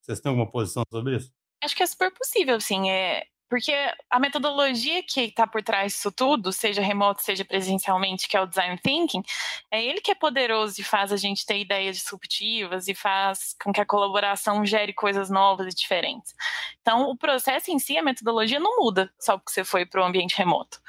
Vocês 0.00 0.20
têm 0.20 0.30
alguma 0.30 0.50
posição 0.50 0.82
sobre 0.90 1.16
isso? 1.16 1.30
Acho 1.62 1.76
que 1.76 1.82
é 1.82 1.86
super 1.86 2.12
possível, 2.12 2.60
sim. 2.60 2.90
É, 2.90 3.26
porque 3.52 3.70
a 4.10 4.18
metodologia 4.18 5.02
que 5.02 5.24
está 5.24 5.46
por 5.46 5.62
trás 5.62 5.92
disso 5.92 6.10
tudo, 6.10 6.50
seja 6.54 6.80
remoto, 6.80 7.22
seja 7.22 7.44
presencialmente, 7.44 8.26
que 8.26 8.34
é 8.34 8.40
o 8.40 8.46
design 8.46 8.78
thinking, 8.78 9.22
é 9.70 9.84
ele 9.84 10.00
que 10.00 10.10
é 10.10 10.14
poderoso 10.14 10.80
e 10.80 10.82
faz 10.82 11.12
a 11.12 11.18
gente 11.18 11.44
ter 11.44 11.58
ideias 11.58 11.98
disruptivas 11.98 12.88
e 12.88 12.94
faz 12.94 13.54
com 13.62 13.70
que 13.70 13.78
a 13.78 13.84
colaboração 13.84 14.64
gere 14.64 14.94
coisas 14.94 15.28
novas 15.28 15.70
e 15.70 15.76
diferentes. 15.76 16.34
Então, 16.80 17.10
o 17.10 17.14
processo 17.14 17.70
em 17.70 17.78
si, 17.78 17.98
a 17.98 18.02
metodologia 18.02 18.58
não 18.58 18.78
muda 18.78 19.12
só 19.20 19.36
porque 19.36 19.52
você 19.52 19.64
foi 19.64 19.84
para 19.84 20.00
o 20.00 20.04
ambiente 20.06 20.34
remoto. 20.34 20.80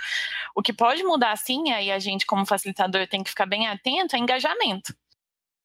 O 0.55 0.61
que 0.61 0.71
pode 0.71 1.03
mudar, 1.03 1.35
sim, 1.35 1.69
aí 1.69 1.91
a 1.91 1.99
gente, 1.99 2.25
como 2.25 2.45
facilitador, 2.45 3.05
tem 3.07 3.21
que 3.21 3.29
ficar 3.29 3.45
bem 3.45 3.67
atento, 3.67 4.15
é 4.15 4.19
engajamento. 4.19 4.95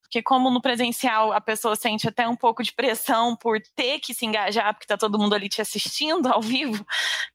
Porque 0.08 0.22
como 0.22 0.50
no 0.50 0.62
presencial 0.62 1.32
a 1.34 1.40
pessoa 1.40 1.76
sente 1.76 2.08
até 2.08 2.26
um 2.26 2.34
pouco 2.34 2.62
de 2.62 2.72
pressão 2.72 3.36
por 3.36 3.60
ter 3.76 4.00
que 4.00 4.14
se 4.14 4.24
engajar, 4.24 4.72
porque 4.72 4.84
está 4.84 4.96
todo 4.96 5.18
mundo 5.18 5.34
ali 5.34 5.50
te 5.50 5.60
assistindo 5.60 6.26
ao 6.28 6.40
vivo, 6.40 6.84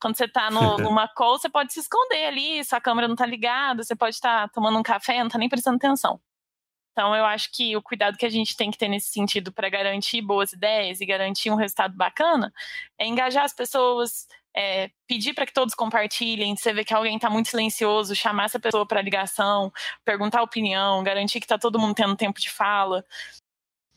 quando 0.02 0.18
você 0.18 0.26
está 0.26 0.50
numa 0.82 1.08
call, 1.08 1.38
você 1.38 1.48
pode 1.50 1.72
se 1.72 1.80
esconder 1.80 2.26
ali, 2.26 2.66
sua 2.66 2.82
câmera 2.82 3.08
não 3.08 3.14
está 3.14 3.28
ligada, 3.28 3.84
você 3.84 3.96
pode 3.96 4.16
estar 4.16 4.48
tá 4.48 4.54
tomando 4.54 4.80
um 4.80 4.84
café, 4.84 5.20
não 5.20 5.28
está 5.28 5.38
nem 5.38 5.48
prestando 5.48 5.78
atenção. 5.78 6.20
Então, 6.94 7.16
eu 7.16 7.26
acho 7.26 7.52
que 7.52 7.76
o 7.76 7.82
cuidado 7.82 8.18
que 8.18 8.26
a 8.26 8.30
gente 8.30 8.56
tem 8.56 8.70
que 8.70 8.78
ter 8.78 8.88
nesse 8.88 9.10
sentido 9.12 9.52
para 9.52 9.68
garantir 9.68 10.22
boas 10.22 10.54
ideias 10.54 11.02
e 11.02 11.06
garantir 11.06 11.50
um 11.50 11.56
resultado 11.56 11.96
bacana 11.96 12.54
é 13.00 13.08
engajar 13.08 13.44
as 13.44 13.54
pessoas, 13.54 14.28
é, 14.56 14.90
pedir 15.08 15.34
para 15.34 15.46
que 15.46 15.54
todos 15.54 15.74
compartilhem, 15.74 16.56
você 16.56 16.74
vê 16.74 16.84
que 16.84 16.94
alguém 16.94 17.16
está 17.16 17.30
muito 17.30 17.50
silencioso, 17.50 18.16
chamar 18.16 18.46
essa 18.46 18.60
pessoa 18.60 18.86
para 18.86 19.02
ligação, 19.02 19.72
perguntar 20.06 20.40
a 20.40 20.44
opinião, 20.44 21.04
garantir 21.04 21.40
que 21.40 21.46
está 21.46 21.58
todo 21.58 21.80
mundo 21.80 21.96
tendo 21.96 22.16
tempo 22.16 22.40
de 22.40 22.50
fala. 22.50 23.04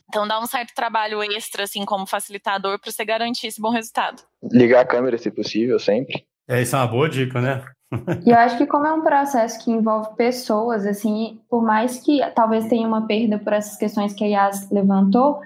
Então 0.09 0.27
dá 0.27 0.39
um 0.39 0.45
certo 0.45 0.73
trabalho 0.73 1.21
extra, 1.21 1.63
assim, 1.63 1.83
como 1.85 2.07
facilitador, 2.07 2.79
para 2.79 2.91
você 2.91 3.03
garantir 3.03 3.47
esse 3.47 3.61
bom 3.61 3.69
resultado. 3.69 4.23
Ligar 4.43 4.81
a 4.81 4.87
câmera, 4.87 5.17
se 5.17 5.29
possível, 5.29 5.77
sempre. 5.79 6.25
É, 6.47 6.61
isso 6.61 6.75
é 6.75 6.79
uma 6.79 6.87
boa 6.87 7.09
dica, 7.09 7.41
né? 7.41 7.65
e 8.25 8.29
eu 8.29 8.37
acho 8.37 8.57
que 8.57 8.65
como 8.65 8.85
é 8.87 8.93
um 8.93 9.01
processo 9.01 9.63
que 9.63 9.71
envolve 9.71 10.15
pessoas, 10.15 10.85
assim, 10.85 11.41
por 11.49 11.63
mais 11.63 11.99
que 11.99 12.19
talvez 12.35 12.67
tenha 12.67 12.87
uma 12.87 13.05
perda 13.05 13.37
por 13.37 13.53
essas 13.53 13.77
questões 13.77 14.13
que 14.13 14.23
a 14.23 14.27
Yas 14.27 14.69
levantou, 14.71 15.39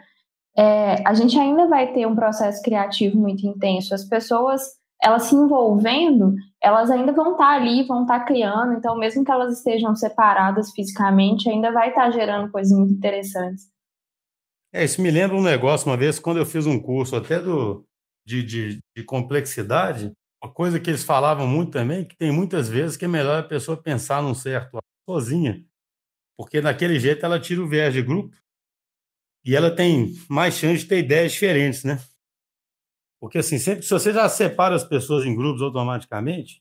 é, 0.58 1.08
a 1.08 1.14
gente 1.14 1.38
ainda 1.40 1.68
vai 1.68 1.92
ter 1.94 2.06
um 2.06 2.16
processo 2.16 2.62
criativo 2.62 3.18
muito 3.18 3.46
intenso. 3.46 3.96
As 3.96 4.04
pessoas, 4.04 4.62
elas 5.02 5.24
se 5.24 5.36
envolvendo, 5.36 6.36
elas 6.62 6.92
ainda 6.92 7.12
vão 7.12 7.32
estar 7.32 7.56
ali, 7.56 7.84
vão 7.88 8.04
estar 8.04 8.20
criando, 8.22 8.74
então 8.74 8.96
mesmo 8.98 9.26
que 9.26 9.32
elas 9.32 9.58
estejam 9.58 9.96
separadas 9.96 10.72
fisicamente, 10.72 11.50
ainda 11.50 11.72
vai 11.72 11.90
estar 11.90 12.12
gerando 12.12 12.52
coisas 12.52 12.78
muito 12.78 12.94
interessantes. 12.94 13.70
É, 14.74 14.84
isso 14.84 15.02
me 15.02 15.10
lembra 15.10 15.36
um 15.36 15.42
negócio, 15.42 15.90
uma 15.90 15.98
vez, 15.98 16.20
quando 16.20 16.38
eu 16.38 16.46
fiz 16.46 16.66
um 16.66 16.80
curso 16.80 17.16
até 17.16 17.40
do, 17.40 17.84
de, 18.26 18.44
de, 18.44 18.80
de 18.96 19.04
complexidade, 19.04 20.14
uma 20.44 20.52
coisa 20.52 20.80
que 20.80 20.90
eles 20.90 21.04
falavam 21.04 21.48
muito 21.48 21.72
também, 21.72 22.06
que 22.06 22.16
tem 22.16 22.32
muitas 22.32 22.70
vezes 22.70 22.96
que 22.96 23.06
é 23.06 23.08
melhor 23.08 23.40
a 23.40 23.48
pessoa 23.48 23.82
pensar 23.82 24.22
num 24.22 24.34
certo 24.34 24.78
sozinha, 25.10 25.64
porque 26.38 26.62
daquele 26.62 27.00
jeito 27.00 27.26
ela 27.26 27.40
tira 27.40 27.62
o 27.62 27.68
viés 27.68 27.94
de 27.94 28.02
grupo 28.02 28.36
e 29.44 29.56
ela 29.56 29.76
tem 29.76 30.14
mais 30.30 30.56
chance 30.56 30.84
de 30.84 30.88
ter 30.88 31.00
ideias 31.00 31.32
diferentes, 31.34 31.84
né? 31.84 32.00
Porque 33.22 33.38
assim, 33.38 33.60
sempre 33.60 33.84
se 33.84 33.92
você 33.92 34.12
já 34.12 34.28
separa 34.28 34.76
as 34.76 34.84
pessoas 34.84 35.26
em 35.26 35.36
grupos 35.36 35.62
automaticamente, 35.62 36.60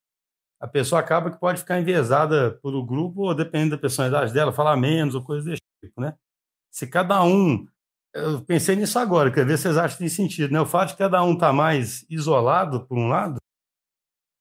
a 0.61 0.69
pessoa 0.69 1.01
acaba 1.01 1.31
que 1.31 1.41
pode 1.41 1.61
ficar 1.61 1.81
enviesada 1.81 2.59
pelo 2.63 2.85
grupo, 2.85 3.23
ou 3.23 3.35
dependendo 3.35 3.71
da 3.71 3.79
personalidade 3.79 4.35
dela, 4.35 4.53
falar 4.53 4.77
menos 4.77 5.15
ou 5.15 5.25
coisa 5.25 5.43
desse 5.43 5.63
tipo, 5.83 6.03
né? 6.03 6.15
Se 6.71 6.87
cada 6.87 7.25
um 7.25 7.67
eu 8.13 8.43
pensei 8.43 8.77
nisso 8.77 8.99
agora, 8.99 9.31
quer 9.31 9.47
ver 9.47 9.57
se 9.57 9.63
vocês 9.63 9.77
acham 9.79 9.97
que 9.97 10.05
tem 10.05 10.09
sentido, 10.09 10.53
né? 10.53 10.61
O 10.61 10.67
fato 10.67 10.91
de 10.91 10.97
cada 10.97 11.23
um 11.25 11.33
estar 11.33 11.47
tá 11.49 11.53
mais 11.53 12.05
isolado, 12.11 12.87
por 12.87 12.99
um 12.99 13.09
lado, 13.09 13.39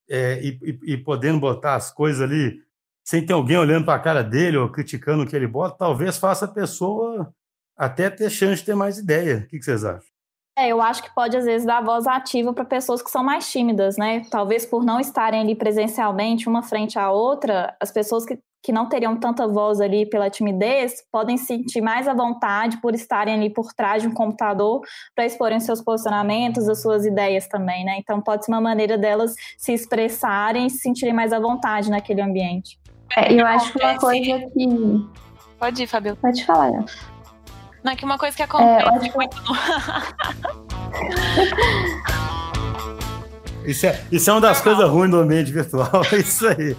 é, 0.10 0.44
e, 0.44 0.60
e, 0.62 0.94
e, 0.94 0.98
podendo 0.98 1.40
botar 1.40 1.76
as 1.76 1.92
coisas 1.92 2.22
ali 2.22 2.64
sem 3.06 3.26
ter 3.26 3.34
alguém 3.34 3.58
olhando 3.58 3.86
para 3.86 3.94
a 3.94 4.00
cara 4.00 4.24
dele 4.24 4.58
ou 4.58 4.70
criticando 4.70 5.24
o 5.24 5.28
que 5.28 5.36
ele 5.36 5.48
bota, 5.48 5.78
talvez 5.78 6.18
faça 6.18 6.46
a 6.46 6.48
pessoa 6.52 7.34
até 7.78 8.10
ter 8.10 8.30
chance 8.30 8.58
de 8.58 8.66
ter 8.66 8.76
mais 8.76 8.98
ideia. 8.98 9.38
O 9.38 9.48
que, 9.48 9.60
que 9.60 9.64
vocês 9.64 9.86
acham? 9.86 10.19
É, 10.60 10.68
eu 10.68 10.82
acho 10.82 11.02
que 11.02 11.16
pode, 11.16 11.38
às 11.38 11.46
vezes, 11.46 11.66
dar 11.66 11.82
voz 11.82 12.06
ativa 12.06 12.52
para 12.52 12.66
pessoas 12.66 13.02
que 13.02 13.10
são 13.10 13.24
mais 13.24 13.50
tímidas, 13.50 13.96
né? 13.96 14.24
Talvez 14.30 14.66
por 14.66 14.84
não 14.84 15.00
estarem 15.00 15.40
ali 15.40 15.56
presencialmente, 15.56 16.50
uma 16.50 16.62
frente 16.62 17.00
à 17.00 17.10
outra, 17.10 17.74
as 17.80 17.92
pessoas 17.92 18.26
que 18.26 18.38
que 18.62 18.74
não 18.74 18.90
teriam 18.90 19.16
tanta 19.18 19.48
voz 19.48 19.80
ali 19.80 20.06
pela 20.06 20.30
timidez, 20.30 21.02
podem 21.10 21.38
sentir 21.38 21.80
mais 21.80 22.10
à 22.10 22.14
vontade 22.14 22.76
por 22.82 22.94
estarem 22.94 23.34
ali 23.34 23.50
por 23.50 23.72
trás 23.74 24.02
de 24.02 24.10
um 24.10 24.14
computador 24.14 24.82
para 25.16 25.26
exporem 25.26 25.62
seus 25.62 25.82
posicionamentos, 25.82 26.68
as 26.68 26.82
suas 26.82 27.06
ideias 27.06 27.48
também, 27.48 27.86
né? 27.86 27.96
Então 27.98 28.20
pode 28.20 28.44
ser 28.44 28.52
uma 28.52 28.60
maneira 28.60 28.98
delas 28.98 29.34
se 29.58 29.72
expressarem 29.72 30.68
e 30.68 30.70
se 30.70 30.80
sentirem 30.80 31.14
mais 31.14 31.32
à 31.32 31.40
vontade 31.40 31.90
naquele 31.90 32.22
ambiente. 32.22 32.78
É, 33.16 33.34
eu 33.34 33.48
acho 33.48 33.72
que 33.72 33.80
uma 33.80 33.98
coisa 33.98 34.40
que. 34.52 34.68
Pode 35.58 35.84
ir, 35.84 35.88
Fabio. 35.88 36.18
Pode 36.18 36.46
falar. 36.46 36.84
Não, 37.84 37.94
é 37.94 37.96
que 37.96 38.06
uma 38.06 38.18
coisa 38.18 38.36
que 38.36 38.44
acontece 38.44 39.10
é, 39.10 39.14
muito. 39.14 39.38
Isso 43.66 43.86
é, 43.86 44.04
isso 44.12 44.30
é 44.30 44.34
uma 44.34 44.42
das 44.42 44.62
coisas 44.62 44.90
ruins 44.90 45.12
do 45.12 45.18
ambiente 45.18 45.52
virtual, 45.52 46.04
é 46.12 46.18
isso 46.18 46.48
aí. 46.48 46.76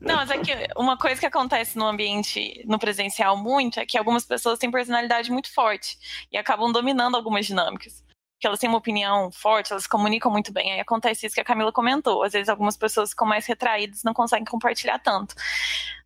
Não, 0.00 0.16
mas 0.16 0.30
é 0.30 0.38
que 0.38 0.52
uma 0.76 0.96
coisa 0.96 1.18
que 1.18 1.26
acontece 1.26 1.76
no 1.76 1.86
ambiente, 1.86 2.62
no 2.66 2.78
presencial 2.78 3.36
muito, 3.36 3.80
é 3.80 3.86
que 3.86 3.98
algumas 3.98 4.24
pessoas 4.24 4.58
têm 4.58 4.70
personalidade 4.70 5.30
muito 5.30 5.52
forte 5.52 5.98
e 6.30 6.36
acabam 6.36 6.70
dominando 6.70 7.16
algumas 7.16 7.46
dinâmicas. 7.46 8.04
Que 8.38 8.46
elas 8.46 8.60
têm 8.60 8.68
uma 8.68 8.78
opinião 8.78 9.32
forte, 9.32 9.72
elas 9.72 9.86
comunicam 9.86 10.30
muito 10.30 10.52
bem. 10.52 10.72
Aí 10.72 10.80
acontece 10.80 11.26
isso 11.26 11.34
que 11.34 11.40
a 11.40 11.44
Camila 11.44 11.72
comentou. 11.72 12.22
Às 12.22 12.32
vezes 12.32 12.48
algumas 12.48 12.76
pessoas 12.76 13.10
ficam 13.10 13.26
mais 13.26 13.46
retraídas 13.46 14.02
não 14.04 14.12
conseguem 14.12 14.44
compartilhar 14.44 14.98
tanto. 15.00 15.34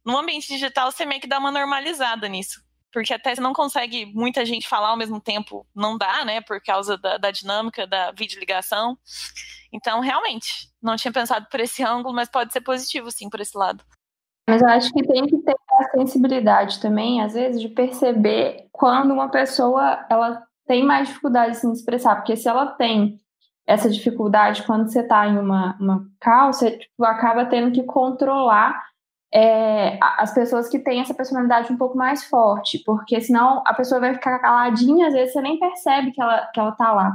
No 0.05 0.17
ambiente 0.17 0.49
digital, 0.49 0.91
você 0.91 1.05
meio 1.05 1.21
que 1.21 1.29
dá 1.29 1.39
uma 1.39 1.51
normalizada 1.51 2.29
nisso 2.29 2.63
porque 2.93 3.13
até 3.13 3.35
você 3.35 3.41
não 3.41 3.53
consegue 3.53 4.07
muita 4.07 4.45
gente 4.45 4.69
falar 4.69 4.89
ao 4.89 4.97
mesmo 4.97 5.21
tempo, 5.21 5.67
não 5.75 5.97
dá, 5.97 6.25
né, 6.25 6.41
por 6.41 6.61
causa 6.61 6.97
da, 6.97 7.19
da 7.19 7.31
dinâmica 7.31 7.87
da 7.87 8.13
videoligação. 8.13 8.97
Então, 9.73 10.01
realmente, 10.01 10.71
não 10.83 10.97
tinha 10.97 11.13
pensado 11.13 11.47
por 11.51 11.61
esse 11.61 11.83
ângulo, 11.83 12.15
mas 12.15 12.29
pode 12.29 12.53
ser 12.53 12.61
positivo, 12.61 13.11
sim, 13.11 13.29
por 13.29 13.41
esse 13.41 13.57
lado. 13.57 13.85
Mas 14.49 14.63
eu 14.63 14.69
acho 14.69 14.91
que 14.93 15.07
tem 15.07 15.27
que 15.27 15.37
ter 15.39 15.55
a 15.73 15.91
sensibilidade 15.91 16.81
também, 16.81 17.21
às 17.21 17.35
vezes, 17.35 17.61
de 17.61 17.69
perceber 17.69 18.67
quando 18.73 19.13
uma 19.13 19.31
pessoa 19.31 20.07
ela 20.09 20.43
tem 20.67 20.83
mais 20.83 21.09
dificuldade 21.09 21.53
de 21.53 21.59
se 21.59 21.71
expressar, 21.71 22.17
porque 22.17 22.35
se 22.35 22.49
ela 22.49 22.67
tem 22.67 23.19
essa 23.67 23.91
dificuldade 23.91 24.63
quando 24.63 24.91
você 24.91 25.01
está 25.01 25.27
em 25.27 25.39
uma, 25.39 25.77
uma 25.79 26.07
call, 26.19 26.55
você 26.55 26.79
tipo, 26.79 27.05
acaba 27.05 27.45
tendo 27.45 27.71
que 27.71 27.83
controlar 27.83 28.83
é, 29.33 29.99
as 30.01 30.33
pessoas 30.33 30.69
que 30.69 30.79
têm 30.79 31.01
essa 31.01 31.15
personalidade 31.15 31.73
um 31.73 31.77
pouco 31.77 31.97
mais 31.97 32.25
forte, 32.25 32.83
porque 32.85 33.21
senão 33.21 33.63
a 33.67 33.75
pessoa 33.75 34.01
vai 34.01 34.15
ficar 34.15 34.39
caladinha, 34.39 35.09
às 35.09 35.13
vezes 35.13 35.33
você 35.33 35.41
nem 35.41 35.59
percebe 35.59 36.13
que 36.13 36.21
ela, 36.21 36.47
que 36.53 36.61
ela 36.61 36.73
tá 36.73 36.93
lá. 36.93 37.13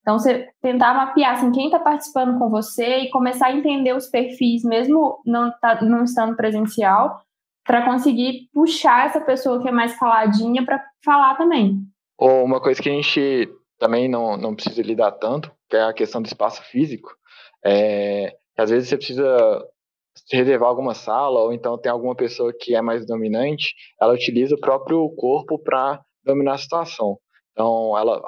Então, 0.00 0.18
você 0.18 0.48
tentar 0.62 0.94
mapear 0.94 1.32
assim, 1.32 1.50
quem 1.50 1.66
está 1.66 1.80
participando 1.80 2.38
com 2.38 2.48
você 2.48 2.98
e 2.98 3.10
começar 3.10 3.46
a 3.46 3.52
entender 3.52 3.92
os 3.92 4.06
perfis, 4.06 4.62
mesmo 4.62 5.20
não, 5.26 5.50
tá, 5.60 5.82
não 5.82 6.04
estando 6.04 6.36
presencial, 6.36 7.20
para 7.64 7.84
conseguir 7.84 8.48
puxar 8.54 9.06
essa 9.06 9.20
pessoa 9.20 9.60
que 9.60 9.68
é 9.68 9.72
mais 9.72 9.98
caladinha 9.98 10.64
para 10.64 10.80
falar 11.04 11.34
também. 11.36 11.80
Uma 12.16 12.60
coisa 12.60 12.80
que 12.80 12.88
a 12.88 12.92
gente 12.92 13.48
também 13.80 14.08
não, 14.08 14.36
não 14.36 14.54
precisa 14.54 14.80
lidar 14.80 15.10
tanto, 15.10 15.50
que 15.68 15.76
é 15.76 15.82
a 15.82 15.92
questão 15.92 16.22
do 16.22 16.26
espaço 16.26 16.62
físico, 16.62 17.10
é 17.64 18.36
às 18.56 18.70
vezes 18.70 18.88
você 18.88 18.96
precisa 18.96 19.66
reservar 20.30 20.68
alguma 20.68 20.94
sala, 20.94 21.40
ou 21.40 21.52
então 21.52 21.78
tem 21.78 21.90
alguma 21.90 22.14
pessoa 22.14 22.52
que 22.52 22.74
é 22.74 22.82
mais 22.82 23.06
dominante, 23.06 23.74
ela 24.00 24.14
utiliza 24.14 24.54
o 24.54 24.60
próprio 24.60 25.08
corpo 25.10 25.58
para 25.58 26.02
dominar 26.24 26.54
a 26.54 26.58
situação. 26.58 27.18
Então, 27.52 27.96
ela 27.96 28.20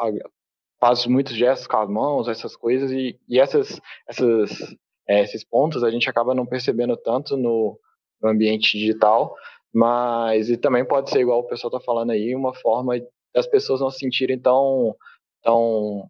faz 0.81 1.05
muitos 1.07 1.35
gestos 1.35 1.67
com 1.67 1.77
as 1.77 1.89
mãos, 1.89 2.29
essas 2.29 2.57
coisas, 2.57 2.91
e, 2.91 3.19
e 3.29 3.39
essas, 3.39 3.81
essas, 4.09 4.77
é, 5.09 5.23
esses 5.23 5.45
pontos 5.45 5.83
a 5.83 5.91
gente 5.91 6.09
acaba 6.09 6.35
não 6.35 6.47
percebendo 6.47 6.97
tanto 6.97 7.37
no, 7.37 7.79
no, 8.23 8.31
ambiente 8.31 8.79
digital, 8.79 9.35
mas 9.75 10.49
e 10.49 10.57
também 10.57 10.85
pode 10.85 11.11
ser, 11.11 11.21
igual 11.21 11.41
o 11.41 11.47
pessoal 11.47 11.75
está 11.75 11.85
falando 11.85 12.11
aí, 12.11 12.35
uma 12.35 12.55
forma 12.55 12.95
das 13.35 13.47
pessoas 13.47 13.81
não 13.81 13.91
se 13.91 13.99
sentirem 13.99 14.39
tão, 14.39 14.95
tão 15.43 16.09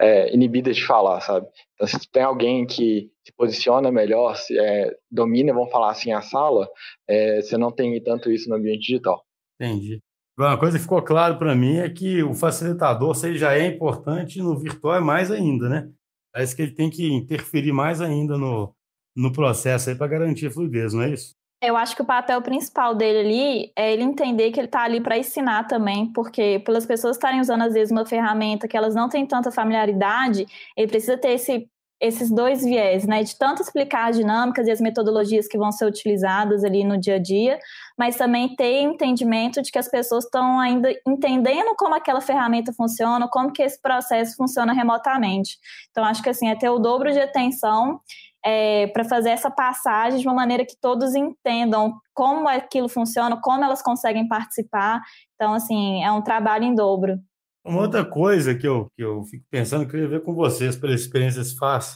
é, 0.00 0.34
inibidas 0.34 0.76
de 0.76 0.86
falar, 0.86 1.20
sabe? 1.20 1.46
Então, 1.74 1.86
se 1.86 2.10
tem 2.10 2.22
alguém 2.22 2.66
que 2.66 3.10
se 3.24 3.32
posiciona 3.36 3.92
melhor, 3.92 4.34
se, 4.34 4.58
é, 4.58 4.90
domina, 5.10 5.52
vamos 5.52 5.70
falar 5.70 5.90
assim, 5.90 6.10
a 6.12 6.22
sala, 6.22 6.68
é, 7.06 7.42
você 7.42 7.58
não 7.58 7.70
tem 7.70 8.02
tanto 8.02 8.30
isso 8.32 8.48
no 8.48 8.56
ambiente 8.56 8.80
digital. 8.80 9.22
Entendi. 9.60 10.00
Uma 10.38 10.58
coisa 10.58 10.78
que 10.78 10.82
ficou 10.82 11.02
claro 11.02 11.38
para 11.38 11.54
mim 11.54 11.76
é 11.76 11.90
que 11.90 12.22
o 12.22 12.32
facilitador, 12.32 13.14
ele 13.24 13.36
já 13.36 13.54
é 13.54 13.66
importante 13.66 14.40
no 14.40 14.58
virtual, 14.58 14.94
é 14.94 15.00
mais 15.00 15.30
ainda, 15.30 15.68
né? 15.68 15.90
Parece 16.32 16.56
que 16.56 16.62
ele 16.62 16.72
tem 16.72 16.88
que 16.88 17.12
interferir 17.12 17.72
mais 17.72 18.00
ainda 18.00 18.38
no, 18.38 18.74
no 19.14 19.32
processo 19.32 19.90
aí 19.90 19.96
para 19.96 20.06
garantir 20.06 20.46
a 20.46 20.50
fluidez, 20.50 20.94
não 20.94 21.02
é 21.02 21.10
isso? 21.10 21.34
Eu 21.62 21.76
acho 21.76 21.94
que 21.94 22.00
o 22.00 22.06
papel 22.06 22.40
principal 22.40 22.94
dele 22.94 23.18
ali 23.18 23.72
é 23.76 23.92
ele 23.92 24.02
entender 24.02 24.50
que 24.50 24.58
ele 24.58 24.66
está 24.66 24.82
ali 24.82 24.98
para 25.00 25.18
ensinar 25.18 25.66
também, 25.66 26.10
porque 26.10 26.58
pelas 26.64 26.86
pessoas 26.86 27.16
estarem 27.16 27.38
usando 27.38 27.62
às 27.62 27.74
vezes 27.74 27.92
uma 27.92 28.06
ferramenta 28.06 28.66
que 28.66 28.76
elas 28.76 28.94
não 28.94 29.10
têm 29.10 29.26
tanta 29.26 29.52
familiaridade, 29.52 30.46
ele 30.76 30.88
precisa 30.88 31.18
ter 31.18 31.32
esse 31.32 31.68
esses 32.00 32.30
dois 32.30 32.64
viés, 32.64 33.06
né, 33.06 33.22
de 33.22 33.36
tanto 33.36 33.60
explicar 33.60 34.08
as 34.08 34.16
dinâmicas 34.16 34.66
e 34.66 34.70
as 34.70 34.80
metodologias 34.80 35.46
que 35.46 35.58
vão 35.58 35.70
ser 35.70 35.84
utilizadas 35.84 36.64
ali 36.64 36.82
no 36.82 36.98
dia 36.98 37.16
a 37.16 37.18
dia, 37.18 37.58
mas 37.98 38.16
também 38.16 38.56
ter 38.56 38.80
entendimento 38.80 39.60
de 39.60 39.70
que 39.70 39.78
as 39.78 39.86
pessoas 39.86 40.24
estão 40.24 40.58
ainda 40.58 40.90
entendendo 41.06 41.74
como 41.76 41.94
aquela 41.94 42.22
ferramenta 42.22 42.72
funciona, 42.72 43.28
como 43.28 43.52
que 43.52 43.62
esse 43.62 43.78
processo 43.82 44.34
funciona 44.34 44.72
remotamente. 44.72 45.58
Então, 45.90 46.02
acho 46.02 46.22
que 46.22 46.30
assim, 46.30 46.48
é 46.48 46.56
ter 46.56 46.70
o 46.70 46.78
dobro 46.78 47.12
de 47.12 47.20
atenção 47.20 48.00
é, 48.44 48.86
para 48.88 49.04
fazer 49.04 49.30
essa 49.30 49.50
passagem 49.50 50.20
de 50.20 50.26
uma 50.26 50.34
maneira 50.34 50.64
que 50.64 50.76
todos 50.80 51.14
entendam 51.14 51.94
como 52.14 52.48
aquilo 52.48 52.88
funciona, 52.88 53.40
como 53.40 53.64
elas 53.64 53.82
conseguem 53.82 54.26
participar. 54.26 55.02
Então, 55.34 55.54
assim, 55.54 56.02
é 56.02 56.10
um 56.10 56.22
trabalho 56.22 56.64
em 56.64 56.74
dobro. 56.74 57.18
Uma 57.64 57.82
outra 57.82 58.04
coisa 58.04 58.54
que 58.54 58.66
eu, 58.66 58.90
que 58.96 59.02
eu 59.02 59.22
fico 59.24 59.44
pensando, 59.50 59.86
queria 59.86 60.08
ver 60.08 60.22
com 60.22 60.34
vocês, 60.34 60.76
pela 60.76 60.94
experiência 60.94 61.44
se 61.44 61.56
faz 61.56 61.92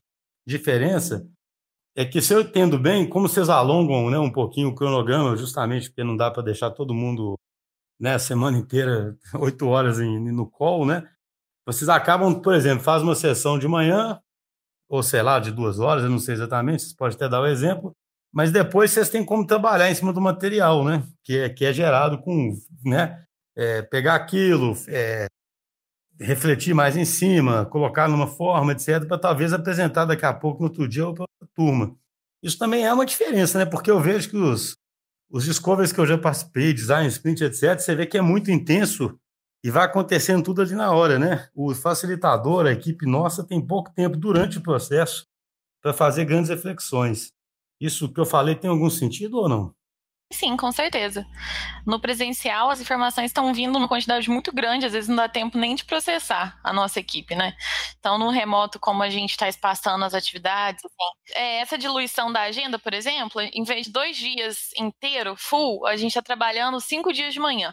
diferença, 0.46 1.26
é 1.96 2.04
que 2.04 2.20
se 2.20 2.34
eu 2.34 2.40
entendo 2.40 2.78
bem, 2.78 3.08
como 3.08 3.28
vocês 3.28 3.48
alongam 3.48 4.10
né, 4.10 4.18
um 4.18 4.30
pouquinho 4.30 4.68
o 4.68 4.74
cronograma, 4.74 5.36
justamente 5.36 5.88
porque 5.88 6.04
não 6.04 6.16
dá 6.16 6.30
para 6.30 6.42
deixar 6.42 6.70
todo 6.70 6.92
mundo 6.92 7.38
né, 7.98 8.14
a 8.14 8.18
semana 8.18 8.58
inteira, 8.58 9.16
oito 9.40 9.66
horas 9.68 10.00
em, 10.00 10.32
no 10.32 10.50
call, 10.50 10.84
né? 10.84 11.08
Vocês 11.66 11.88
acabam, 11.88 12.42
por 12.42 12.54
exemplo, 12.54 12.84
faz 12.84 13.02
uma 13.02 13.14
sessão 13.14 13.58
de 13.58 13.66
manhã, 13.66 14.20
ou 14.94 15.02
sei 15.02 15.22
lá, 15.22 15.38
de 15.40 15.50
duas 15.50 15.78
horas, 15.78 16.04
eu 16.04 16.10
não 16.10 16.18
sei 16.18 16.34
exatamente, 16.34 16.82
vocês 16.82 16.94
podem 16.94 17.16
até 17.16 17.28
dar 17.28 17.40
o 17.40 17.46
exemplo, 17.46 17.94
mas 18.32 18.52
depois 18.52 18.90
vocês 18.90 19.08
têm 19.08 19.24
como 19.24 19.46
trabalhar 19.46 19.90
em 19.90 19.94
cima 19.94 20.12
do 20.12 20.20
material, 20.20 20.84
né? 20.84 21.02
Que 21.22 21.38
é, 21.38 21.48
que 21.48 21.64
é 21.64 21.72
gerado 21.72 22.18
com, 22.18 22.52
né? 22.84 23.24
é, 23.56 23.82
pegar 23.82 24.14
aquilo, 24.14 24.76
é, 24.88 25.26
refletir 26.20 26.74
mais 26.74 26.96
em 26.96 27.04
cima, 27.04 27.66
colocar 27.66 28.08
numa 28.08 28.26
forma, 28.26 28.72
etc., 28.72 29.06
para 29.06 29.18
talvez 29.18 29.52
apresentar 29.52 30.04
daqui 30.04 30.26
a 30.26 30.32
pouco, 30.32 30.60
no 30.60 30.68
outro 30.68 30.88
dia, 30.88 31.04
para 31.12 31.24
a 31.24 31.46
turma. 31.54 31.96
Isso 32.42 32.58
também 32.58 32.84
é 32.84 32.92
uma 32.92 33.06
diferença, 33.06 33.58
né? 33.58 33.64
Porque 33.64 33.90
eu 33.90 34.00
vejo 34.00 34.30
que 34.30 34.36
os, 34.36 34.76
os 35.30 35.44
discoveries 35.44 35.92
que 35.92 36.00
eu 36.00 36.06
já 36.06 36.18
participei, 36.18 36.72
design, 36.72 37.08
sprint, 37.08 37.42
etc., 37.44 37.78
você 37.78 37.94
vê 37.94 38.06
que 38.06 38.18
é 38.18 38.22
muito 38.22 38.50
intenso 38.50 39.18
e 39.64 39.70
vai 39.70 39.86
acontecendo 39.86 40.44
tudo 40.44 40.60
ali 40.60 40.74
na 40.74 40.92
hora, 40.92 41.18
né? 41.18 41.48
O 41.54 41.74
facilitador, 41.74 42.66
a 42.66 42.72
equipe 42.72 43.06
nossa, 43.06 43.42
tem 43.42 43.66
pouco 43.66 43.90
tempo 43.90 44.14
durante 44.14 44.58
o 44.58 44.62
processo 44.62 45.26
para 45.82 45.94
fazer 45.94 46.26
grandes 46.26 46.50
reflexões. 46.50 47.32
Isso 47.80 48.12
que 48.12 48.20
eu 48.20 48.26
falei 48.26 48.54
tem 48.54 48.68
algum 48.68 48.90
sentido 48.90 49.38
ou 49.38 49.48
não? 49.48 49.74
Sim, 50.30 50.54
com 50.56 50.70
certeza. 50.70 51.24
No 51.86 51.98
presencial, 51.98 52.68
as 52.68 52.80
informações 52.80 53.26
estão 53.26 53.54
vindo 53.54 53.72
numa 53.72 53.88
quantidade 53.88 54.28
muito 54.28 54.52
grande, 54.52 54.84
às 54.84 54.92
vezes 54.92 55.08
não 55.08 55.16
dá 55.16 55.28
tempo 55.28 55.56
nem 55.56 55.74
de 55.74 55.84
processar 55.84 56.58
a 56.62 56.72
nossa 56.72 57.00
equipe, 57.00 57.34
né? 57.34 57.54
Então, 57.98 58.18
no 58.18 58.30
remoto, 58.30 58.78
como 58.78 59.02
a 59.02 59.08
gente 59.08 59.30
está 59.30 59.48
espaçando 59.48 60.04
as 60.04 60.12
atividades, 60.12 60.84
assim, 60.84 61.38
é, 61.40 61.60
essa 61.60 61.78
diluição 61.78 62.30
da 62.30 62.42
agenda, 62.42 62.78
por 62.78 62.92
exemplo, 62.92 63.40
em 63.40 63.64
vez 63.64 63.86
de 63.86 63.92
dois 63.92 64.16
dias 64.16 64.72
inteiro, 64.76 65.34
full, 65.38 65.86
a 65.86 65.96
gente 65.96 66.10
está 66.10 66.22
trabalhando 66.22 66.80
cinco 66.80 67.12
dias 67.12 67.32
de 67.32 67.40
manhã. 67.40 67.72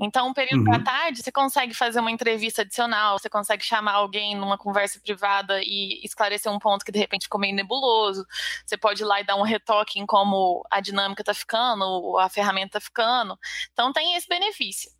Então, 0.00 0.28
um 0.28 0.32
período 0.32 0.64
uhum. 0.64 0.78
da 0.78 0.82
tarde, 0.82 1.22
você 1.22 1.30
consegue 1.30 1.74
fazer 1.74 2.00
uma 2.00 2.10
entrevista 2.10 2.62
adicional, 2.62 3.18
você 3.18 3.28
consegue 3.28 3.62
chamar 3.62 3.92
alguém 3.92 4.34
numa 4.34 4.56
conversa 4.56 4.98
privada 4.98 5.60
e 5.62 6.00
esclarecer 6.02 6.50
um 6.50 6.58
ponto 6.58 6.84
que 6.84 6.90
de 6.90 6.98
repente 6.98 7.24
ficou 7.24 7.38
meio 7.38 7.54
nebuloso. 7.54 8.24
Você 8.64 8.78
pode 8.78 9.02
ir 9.02 9.04
lá 9.04 9.20
e 9.20 9.24
dar 9.24 9.36
um 9.36 9.42
retoque 9.42 10.00
em 10.00 10.06
como 10.06 10.66
a 10.70 10.80
dinâmica 10.80 11.20
está 11.20 11.34
ficando, 11.34 12.16
a 12.18 12.30
ferramenta 12.30 12.78
está 12.78 12.80
ficando. 12.80 13.38
Então, 13.72 13.92
tem 13.92 14.14
esse 14.16 14.26
benefício. 14.26 14.90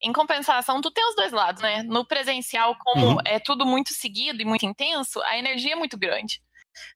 Em 0.00 0.12
compensação, 0.12 0.80
tu 0.80 0.90
tem 0.90 1.08
os 1.08 1.14
dois 1.14 1.30
lados, 1.30 1.62
né? 1.62 1.84
No 1.84 2.04
presencial, 2.04 2.76
como 2.80 3.12
uhum. 3.12 3.18
é 3.24 3.38
tudo 3.38 3.64
muito 3.64 3.94
seguido 3.94 4.42
e 4.42 4.44
muito 4.44 4.66
intenso, 4.66 5.22
a 5.22 5.38
energia 5.38 5.74
é 5.74 5.76
muito 5.76 5.96
grande. 5.96 6.42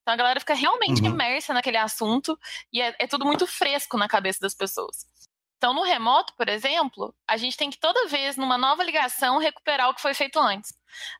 Então 0.00 0.14
a 0.14 0.16
galera 0.16 0.40
fica 0.40 0.54
realmente 0.54 1.02
uhum. 1.02 1.09
imersa 1.09 1.52
naquele 1.52 1.76
assunto 1.76 2.38
e 2.72 2.80
é, 2.80 2.94
é, 2.98 3.06
tudo 3.06 3.24
muito 3.24 3.46
fresco 3.46 3.96
na 3.96 4.09
cabeça 4.09 4.40
das 4.40 4.54
pessoas. 4.54 5.06
Então, 5.66 5.74
no 5.74 5.83
remoto, 5.83 6.33
por 6.37 6.48
exemplo, 6.48 7.12
a 7.26 7.37
gente 7.37 7.57
tem 7.57 7.68
que 7.68 7.81
toda 7.81 8.07
vez, 8.07 8.37
numa 8.37 8.57
nova 8.57 8.85
ligação, 8.85 9.38
recuperar 9.38 9.90
o 9.90 9.94
que 9.94 10.00
foi 10.00 10.14
feito 10.14 10.38
antes. 10.38 10.72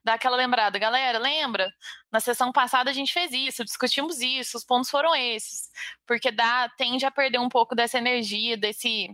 Dar 0.05 0.13
aquela 0.13 0.37
lembrada, 0.37 0.79
galera, 0.79 1.19
lembra? 1.19 1.69
Na 2.09 2.21
sessão 2.21 2.49
passada 2.53 2.89
a 2.89 2.93
gente 2.93 3.11
fez 3.11 3.29
isso, 3.33 3.65
discutimos 3.65 4.21
isso, 4.21 4.55
os 4.55 4.63
pontos 4.63 4.89
foram 4.89 5.13
esses. 5.13 5.69
Porque 6.07 6.31
dá, 6.31 6.69
tende 6.77 7.05
a 7.05 7.11
perder 7.11 7.39
um 7.39 7.49
pouco 7.49 7.75
dessa 7.75 7.97
energia, 7.97 8.55
desse. 8.55 9.09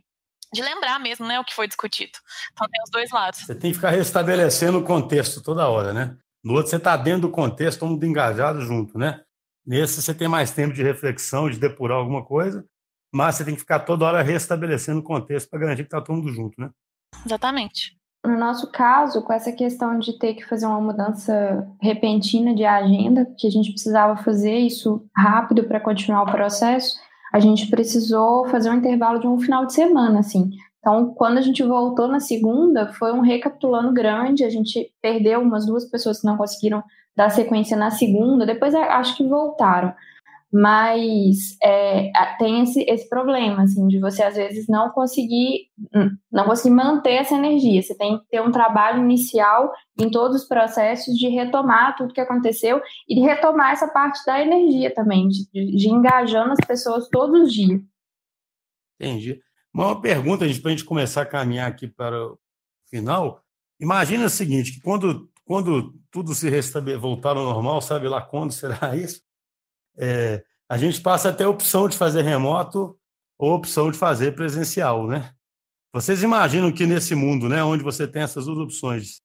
de 0.53 0.61
lembrar 0.61 0.99
mesmo, 0.99 1.25
né, 1.25 1.39
o 1.39 1.43
que 1.43 1.55
foi 1.55 1.67
discutido. 1.67 2.13
Então 2.51 2.67
tem 2.69 2.83
os 2.83 2.91
dois 2.91 3.09
lados. 3.09 3.39
Você 3.39 3.55
tem 3.55 3.71
que 3.71 3.77
ficar 3.77 3.89
restabelecendo 3.89 4.77
o 4.77 4.83
contexto 4.83 5.41
toda 5.41 5.67
hora, 5.67 5.93
né? 5.93 6.15
No 6.43 6.53
outro, 6.53 6.69
você 6.69 6.75
está 6.75 6.95
dentro 6.95 7.21
do 7.21 7.31
contexto, 7.31 7.79
todo 7.79 7.89
mundo 7.89 8.05
engajado 8.05 8.61
junto, 8.61 8.99
né? 8.99 9.23
Nesse, 9.65 9.99
você 9.99 10.13
tem 10.13 10.27
mais 10.27 10.51
tempo 10.51 10.75
de 10.75 10.83
reflexão, 10.83 11.49
de 11.49 11.57
depurar 11.57 11.97
alguma 11.97 12.23
coisa 12.23 12.63
mas 13.13 13.35
você 13.35 13.45
tem 13.45 13.53
que 13.53 13.61
ficar 13.61 13.79
toda 13.79 14.05
hora 14.05 14.23
restabelecendo 14.23 14.99
o 14.99 15.03
contexto 15.03 15.49
para 15.49 15.59
garantir 15.59 15.83
que 15.83 15.87
está 15.87 16.01
todo 16.01 16.15
mundo 16.15 16.29
junto, 16.29 16.59
né? 16.59 16.71
Exatamente. 17.23 17.95
No 18.25 18.37
nosso 18.37 18.71
caso, 18.71 19.21
com 19.21 19.33
essa 19.33 19.51
questão 19.51 19.99
de 19.99 20.17
ter 20.17 20.33
que 20.33 20.45
fazer 20.45 20.65
uma 20.65 20.81
mudança 20.81 21.67
repentina 21.79 22.55
de 22.55 22.65
agenda, 22.65 23.27
que 23.37 23.45
a 23.45 23.51
gente 23.51 23.71
precisava 23.71 24.15
fazer 24.23 24.57
isso 24.57 25.05
rápido 25.15 25.65
para 25.65 25.79
continuar 25.79 26.23
o 26.23 26.31
processo, 26.31 26.95
a 27.31 27.39
gente 27.39 27.67
precisou 27.67 28.47
fazer 28.47 28.69
um 28.69 28.75
intervalo 28.75 29.19
de 29.19 29.27
um 29.27 29.39
final 29.39 29.65
de 29.65 29.73
semana, 29.73 30.19
assim. 30.19 30.49
Então, 30.79 31.13
quando 31.13 31.37
a 31.37 31.41
gente 31.41 31.61
voltou 31.61 32.07
na 32.07 32.19
segunda, 32.19 32.93
foi 32.93 33.11
um 33.11 33.21
recapitulando 33.21 33.93
grande, 33.93 34.43
a 34.43 34.49
gente 34.49 34.91
perdeu 35.01 35.41
umas 35.41 35.65
duas 35.65 35.85
pessoas 35.85 36.21
que 36.21 36.27
não 36.27 36.37
conseguiram 36.37 36.83
dar 37.15 37.29
sequência 37.29 37.77
na 37.77 37.91
segunda, 37.91 38.45
depois 38.45 38.73
acho 38.73 39.17
que 39.17 39.27
voltaram 39.27 39.93
mas 40.53 41.57
é, 41.63 42.11
tem 42.37 42.61
esse, 42.61 42.83
esse 42.87 43.09
problema, 43.09 43.63
assim, 43.63 43.87
de 43.87 43.99
você 43.99 44.21
às 44.21 44.35
vezes 44.35 44.67
não 44.67 44.91
conseguir, 44.91 45.71
hum, 45.95 46.15
não 46.31 46.45
conseguir 46.45 46.75
manter 46.75 47.13
essa 47.13 47.33
energia. 47.33 47.81
Você 47.81 47.97
tem 47.97 48.19
que 48.19 48.27
ter 48.27 48.39
um 48.39 48.51
trabalho 48.51 49.01
inicial 49.01 49.73
em 49.99 50.11
todos 50.11 50.43
os 50.43 50.47
processos 50.47 51.15
de 51.15 51.27
retomar 51.27 51.95
tudo 51.97 52.13
que 52.13 52.21
aconteceu 52.21 52.79
e 53.09 53.15
de 53.15 53.21
retomar 53.21 53.71
essa 53.71 53.87
parte 53.87 54.23
da 54.27 54.39
energia 54.39 54.93
também, 54.93 55.27
de, 55.27 55.49
de 55.51 55.89
engajando 55.89 56.51
as 56.51 56.67
pessoas 56.67 57.09
todos 57.09 57.47
os 57.47 57.51
dias. 57.51 57.81
Entendi. 59.01 59.41
Uma 59.73 59.99
pergunta, 59.99 60.45
para 60.45 60.45
a 60.45 60.71
gente 60.71 60.85
começar 60.85 61.23
a 61.23 61.25
caminhar 61.25 61.67
aqui 61.67 61.87
para 61.87 62.27
o 62.27 62.37
final. 62.91 63.41
Imagina 63.79 64.27
o 64.27 64.29
seguinte, 64.29 64.73
que 64.73 64.81
quando, 64.81 65.31
quando 65.45 65.95
tudo 66.11 66.35
se 66.35 66.47
voltar 66.99 67.35
ao 67.35 67.43
normal, 67.43 67.81
sabe 67.81 68.07
lá 68.07 68.21
quando 68.21 68.51
será 68.51 68.95
isso? 68.95 69.19
É, 69.97 70.43
a 70.69 70.77
gente 70.77 71.01
passa 71.01 71.29
até 71.29 71.43
a 71.43 71.49
opção 71.49 71.87
de 71.87 71.97
fazer 71.97 72.21
remoto 72.21 72.97
ou 73.37 73.53
opção 73.53 73.91
de 73.91 73.97
fazer 73.97 74.35
presencial, 74.35 75.07
né? 75.07 75.31
Vocês 75.93 76.23
imaginam 76.23 76.71
que 76.71 76.85
nesse 76.85 77.13
mundo, 77.13 77.47
né, 77.47 77.63
onde 77.63 77.83
você 77.83 78.07
tem 78.07 78.23
essas 78.23 78.45
duas 78.45 78.57
opções, 78.57 79.21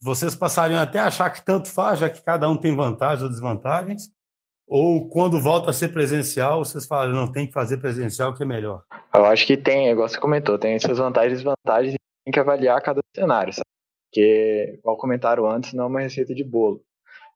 vocês 0.00 0.34
passariam 0.34 0.80
até 0.80 0.98
a 0.98 1.06
achar 1.06 1.30
que 1.30 1.44
tanto 1.44 1.70
faz, 1.70 2.00
já 2.00 2.10
que 2.10 2.22
cada 2.22 2.48
um 2.48 2.56
tem 2.56 2.74
vantagens 2.74 3.22
ou 3.22 3.28
desvantagens? 3.28 4.10
Ou 4.66 5.08
quando 5.08 5.40
volta 5.40 5.70
a 5.70 5.72
ser 5.72 5.88
presencial, 5.88 6.64
vocês 6.64 6.86
falam, 6.86 7.14
não, 7.14 7.32
tem 7.32 7.46
que 7.46 7.52
fazer 7.52 7.78
presencial 7.78 8.34
que 8.34 8.42
é 8.42 8.46
melhor? 8.46 8.82
Eu 9.14 9.24
acho 9.24 9.46
que 9.46 9.56
tem, 9.56 9.88
igual 9.88 10.08
você 10.08 10.18
comentou, 10.18 10.58
tem 10.58 10.74
essas 10.74 10.98
vantagens 10.98 11.40
e 11.40 11.44
desvantagens 11.44 11.94
tem 12.24 12.32
que 12.32 12.40
avaliar 12.40 12.82
cada 12.82 13.00
cenário, 13.14 13.52
sabe? 13.52 13.64
Porque, 14.10 14.76
igual 14.78 14.96
comentaram 14.96 15.46
antes, 15.46 15.72
não 15.72 15.84
é 15.84 15.86
uma 15.86 16.00
receita 16.00 16.34
de 16.34 16.44
bolo. 16.44 16.82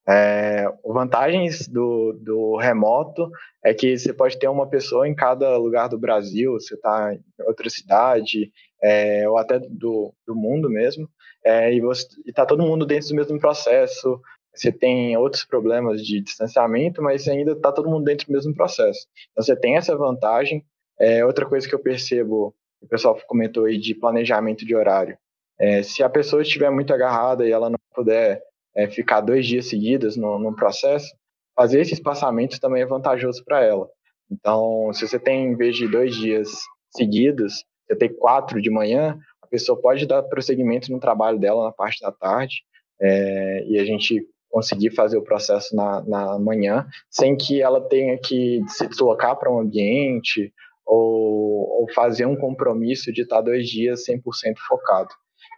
É, 0.08 0.66
vantagens 0.84 1.68
do, 1.68 2.12
do 2.20 2.56
remoto 2.56 3.30
é 3.64 3.72
que 3.72 3.96
você 3.96 4.12
pode 4.12 4.36
ter 4.38 4.48
uma 4.48 4.68
pessoa 4.68 5.06
em 5.06 5.14
cada 5.14 5.56
lugar 5.56 5.88
do 5.88 5.98
Brasil, 5.98 6.52
você 6.52 6.74
está 6.74 7.14
em 7.14 7.22
outra 7.46 7.70
cidade, 7.70 8.50
é, 8.82 9.28
ou 9.28 9.38
até 9.38 9.60
do, 9.60 10.12
do 10.26 10.34
mundo 10.34 10.68
mesmo, 10.68 11.08
é, 11.44 11.72
e 11.72 11.80
está 12.26 12.44
todo 12.44 12.64
mundo 12.64 12.84
dentro 12.84 13.08
do 13.08 13.14
mesmo 13.14 13.38
processo. 13.38 14.20
Você 14.54 14.70
tem 14.72 15.16
outros 15.16 15.44
problemas 15.44 16.04
de 16.04 16.20
distanciamento, 16.20 17.00
mas 17.00 17.26
ainda 17.28 17.52
está 17.52 17.72
todo 17.72 17.88
mundo 17.88 18.04
dentro 18.04 18.26
do 18.26 18.32
mesmo 18.32 18.54
processo. 18.54 19.06
Então 19.30 19.42
você 19.42 19.56
tem 19.56 19.76
essa 19.76 19.96
vantagem. 19.96 20.64
É, 21.00 21.24
outra 21.24 21.46
coisa 21.46 21.66
que 21.66 21.74
eu 21.74 21.78
percebo, 21.78 22.54
o 22.80 22.86
pessoal 22.88 23.18
comentou 23.26 23.64
aí 23.64 23.78
de 23.78 23.94
planejamento 23.94 24.66
de 24.66 24.74
horário. 24.74 25.16
É, 25.58 25.82
se 25.82 26.02
a 26.02 26.08
pessoa 26.08 26.42
estiver 26.42 26.70
muito 26.70 26.92
agarrada 26.92 27.46
e 27.46 27.52
ela 27.52 27.70
não 27.70 27.78
puder 27.94 28.42
é, 28.76 28.88
ficar 28.88 29.20
dois 29.20 29.46
dias 29.46 29.68
seguidos 29.68 30.16
no, 30.16 30.38
num 30.38 30.54
processo, 30.54 31.12
fazer 31.54 31.80
esse 31.80 31.94
espaçamento 31.94 32.60
também 32.60 32.82
é 32.82 32.86
vantajoso 32.86 33.44
para 33.44 33.62
ela. 33.62 33.88
Então, 34.30 34.90
se 34.92 35.06
você 35.06 35.18
tem, 35.18 35.46
em 35.46 35.56
vez 35.56 35.76
de 35.76 35.86
dois 35.86 36.14
dias 36.16 36.48
seguidos, 36.90 37.64
você 37.86 37.96
tem 37.96 38.12
quatro 38.12 38.60
de 38.60 38.70
manhã, 38.70 39.18
a 39.42 39.46
pessoa 39.46 39.80
pode 39.80 40.06
dar 40.06 40.22
prosseguimento 40.22 40.90
no 40.90 40.98
trabalho 40.98 41.38
dela 41.38 41.64
na 41.64 41.72
parte 41.72 42.00
da 42.00 42.10
tarde, 42.10 42.62
é, 43.00 43.64
e 43.66 43.78
a 43.78 43.84
gente 43.84 44.26
conseguir 44.48 44.90
fazer 44.90 45.16
o 45.16 45.24
processo 45.24 45.74
na, 45.74 46.02
na 46.02 46.38
manhã, 46.38 46.86
sem 47.10 47.36
que 47.36 47.60
ela 47.60 47.80
tenha 47.88 48.18
que 48.18 48.62
se 48.68 48.86
deslocar 48.86 49.36
para 49.36 49.50
um 49.50 49.58
ambiente 49.58 50.52
ou, 50.84 51.80
ou 51.80 51.92
fazer 51.94 52.26
um 52.26 52.36
compromisso 52.36 53.12
de 53.12 53.22
estar 53.22 53.40
dois 53.40 53.66
dias 53.66 54.04
100% 54.06 54.20
focado. 54.68 55.08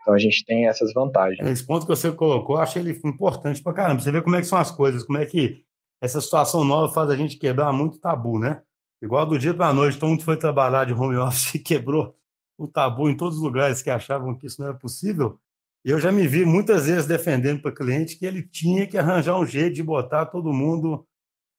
Então 0.04 0.12
a 0.12 0.18
gente 0.18 0.44
tem 0.44 0.68
essas 0.68 0.92
vantagens. 0.92 1.48
Esse 1.48 1.66
ponto 1.66 1.86
que 1.86 1.88
você 1.88 2.12
colocou, 2.12 2.56
eu 2.56 2.62
achei 2.62 2.82
ele 2.82 3.00
importante 3.06 3.62
para 3.62 3.72
caramba. 3.72 4.02
Você 4.02 4.12
vê 4.12 4.20
como 4.20 4.36
é 4.36 4.40
que 4.42 4.46
são 4.46 4.58
as 4.58 4.70
coisas, 4.70 5.02
como 5.02 5.16
é 5.16 5.24
que 5.24 5.64
essa 5.98 6.20
situação 6.20 6.62
nova 6.62 6.92
faz 6.92 7.08
a 7.08 7.16
gente 7.16 7.38
quebrar 7.38 7.72
muito 7.72 7.98
tabu, 7.98 8.38
né? 8.38 8.60
Igual 9.02 9.24
do 9.24 9.38
dia 9.38 9.54
para 9.54 9.68
a 9.68 9.72
noite, 9.72 9.98
todo 9.98 10.10
mundo 10.10 10.22
foi 10.22 10.36
trabalhar 10.36 10.84
de 10.84 10.92
home 10.92 11.16
office 11.16 11.54
e 11.54 11.58
quebrou 11.58 12.14
o 12.58 12.68
tabu 12.68 13.08
em 13.08 13.16
todos 13.16 13.38
os 13.38 13.42
lugares 13.42 13.80
que 13.80 13.88
achavam 13.88 14.36
que 14.36 14.46
isso 14.46 14.60
não 14.60 14.68
era 14.68 14.76
possível. 14.76 15.40
Eu 15.82 15.98
já 15.98 16.12
me 16.12 16.28
vi 16.28 16.44
muitas 16.44 16.86
vezes 16.86 17.06
defendendo 17.06 17.62
para 17.62 17.72
cliente 17.72 18.18
que 18.18 18.26
ele 18.26 18.42
tinha 18.42 18.86
que 18.86 18.98
arranjar 18.98 19.38
um 19.38 19.46
jeito 19.46 19.74
de 19.74 19.82
botar 19.82 20.26
todo 20.26 20.52
mundo 20.52 21.06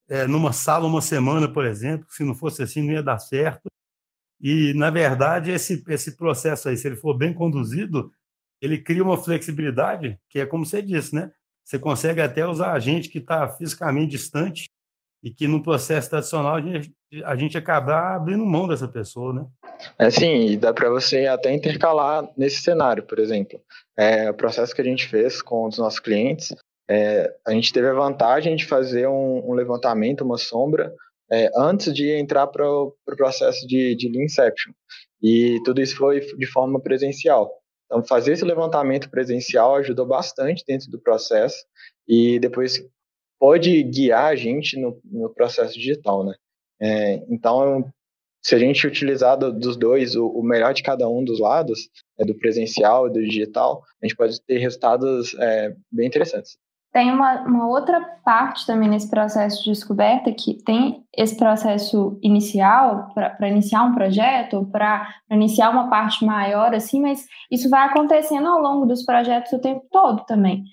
é, 0.07 0.27
numa 0.27 0.53
sala 0.53 0.85
uma 0.85 1.01
semana, 1.01 1.51
por 1.51 1.65
exemplo. 1.65 2.05
Se 2.11 2.23
não 2.23 2.35
fosse 2.35 2.61
assim, 2.61 2.83
não 2.83 2.93
ia 2.93 3.01
dar 3.01 3.17
certo. 3.17 3.67
E, 4.39 4.73
na 4.75 4.91
verdade, 4.91 5.49
esse, 5.49 5.83
esse 5.87 6.15
processo 6.15 6.69
aí, 6.69 6.77
se 6.77 6.87
ele 6.87 6.95
for 6.95 7.17
bem 7.17 7.33
conduzido, 7.33 8.11
ele 8.61 8.77
cria 8.77 9.03
uma 9.03 9.17
flexibilidade 9.17 10.19
que 10.29 10.39
é 10.39 10.45
como 10.45 10.65
você 10.65 10.81
disse, 10.81 11.13
né? 11.13 11.31
Você 11.63 11.79
consegue 11.79 12.21
até 12.21 12.45
usar 12.45 12.73
a 12.73 12.79
gente 12.79 13.09
que 13.09 13.17
está 13.17 13.47
fisicamente 13.47 14.11
distante 14.11 14.69
e 15.23 15.31
que 15.31 15.47
no 15.47 15.63
processo 15.63 16.09
tradicional 16.11 16.55
a 16.55 16.61
gente, 16.61 16.93
a 17.23 17.35
gente 17.35 17.57
acabar 17.57 18.15
abrindo 18.15 18.45
mão 18.45 18.67
dessa 18.67 18.87
pessoa, 18.87 19.33
né? 19.33 19.45
É 19.97 20.11
sim, 20.11 20.51
e 20.51 20.57
dá 20.57 20.71
para 20.71 20.89
você 20.89 21.25
até 21.25 21.51
intercalar 21.51 22.29
nesse 22.37 22.61
cenário, 22.61 23.03
por 23.03 23.17
exemplo. 23.17 23.59
É, 23.97 24.29
o 24.29 24.35
processo 24.35 24.75
que 24.75 24.81
a 24.81 24.85
gente 24.85 25.07
fez 25.07 25.41
com 25.41 25.67
os 25.67 25.79
nossos 25.79 25.99
clientes, 25.99 26.55
é, 26.87 27.33
a 27.45 27.51
gente 27.51 27.73
teve 27.73 27.87
a 27.87 27.93
vantagem 27.93 28.55
de 28.55 28.65
fazer 28.65 29.07
um, 29.07 29.49
um 29.49 29.53
levantamento, 29.53 30.23
uma 30.23 30.37
sombra, 30.37 30.93
é, 31.31 31.49
antes 31.57 31.91
de 31.91 32.11
entrar 32.11 32.45
para 32.45 32.69
o 32.69 32.95
pro 33.03 33.17
processo 33.17 33.65
de, 33.67 33.95
de 33.95 34.07
Lean 34.09 34.25
Inception. 34.25 34.71
E 35.21 35.59
tudo 35.65 35.81
isso 35.81 35.97
foi 35.97 36.19
de 36.19 36.45
forma 36.45 36.79
presencial. 36.79 37.51
Então, 37.85 38.03
fazer 38.03 38.33
esse 38.33 38.43
levantamento 38.43 39.09
presencial 39.09 39.75
ajudou 39.75 40.05
bastante 40.05 40.63
dentro 40.67 40.89
do 40.89 40.99
processo 40.99 41.57
e 42.07 42.39
depois 42.39 42.83
pode 43.39 43.83
guiar 43.83 44.25
a 44.25 44.35
gente 44.35 44.79
no, 44.79 44.99
no 45.03 45.29
processo 45.29 45.73
digital, 45.73 46.25
né? 46.25 46.33
É, 46.81 47.13
então, 47.29 47.91
se 48.43 48.53
a 48.53 48.59
gente 48.59 48.85
utilizar 48.85 49.37
do, 49.37 49.51
dos 49.51 49.77
dois, 49.77 50.15
o, 50.15 50.27
o, 50.27 50.43
melhor 50.43 50.73
de 50.73 50.83
cada 50.83 51.07
um 51.09 51.23
dos 51.23 51.39
lados, 51.39 51.89
é, 52.19 52.25
do 52.25 52.35
presencial 52.35 53.07
e 53.07 53.13
do 53.13 53.23
digital, 53.23 53.83
a 54.01 54.05
gente 54.05 54.15
pode 54.15 54.41
ter 54.41 54.57
resultados 54.57 55.33
é, 55.35 55.75
bem 55.91 56.07
interessantes. 56.07 56.57
Tem 56.95 57.11
uma, 57.11 57.41
uma 57.41 57.67
outra 57.67 57.99
parte 58.23 58.65
também 58.65 58.87
nesse 58.87 59.09
processo 59.09 59.61
de 59.61 59.71
descoberta, 59.71 60.31
que 60.31 60.53
tem 60.63 61.03
esse 61.13 61.35
processo 61.35 62.17
inicial, 62.23 63.09
para 63.13 63.49
iniciar 63.49 63.83
um 63.83 63.93
projeto, 63.93 64.65
para 64.71 65.05
iniciar 65.29 65.71
uma 65.71 65.89
parte 65.89 66.23
maior, 66.23 66.73
assim, 66.73 67.01
mas 67.01 67.25
isso 67.51 67.69
vai 67.69 67.85
acontecendo 67.85 68.47
ao 68.47 68.61
longo 68.61 68.85
dos 68.85 69.03
projetos 69.03 69.51
o 69.51 69.59
tempo 69.59 69.85
todo 69.91 70.23
também. 70.23 70.63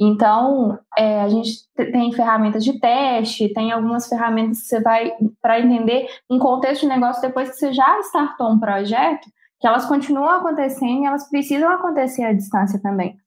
Então, 0.00 0.78
é, 0.96 1.20
a 1.20 1.28
gente 1.28 1.50
tem 1.74 2.10
ferramentas 2.10 2.64
de 2.64 2.80
teste, 2.80 3.52
tem 3.52 3.70
algumas 3.70 4.08
ferramentas 4.08 4.60
que 4.60 4.68
você 4.68 4.80
vai 4.80 5.12
para 5.42 5.60
entender 5.60 6.06
um 6.30 6.38
contexto 6.38 6.82
de 6.84 6.88
negócio 6.88 7.20
depois 7.20 7.50
que 7.50 7.56
você 7.56 7.74
já 7.74 8.00
startou 8.00 8.50
um 8.50 8.58
projeto, 8.58 9.28
que 9.60 9.66
elas 9.66 9.84
continuam 9.84 10.30
acontecendo 10.30 11.02
e 11.02 11.06
elas 11.06 11.28
precisam 11.28 11.70
acontecer 11.70 12.24
à 12.24 12.32
distância 12.32 12.80
também. 12.80 13.18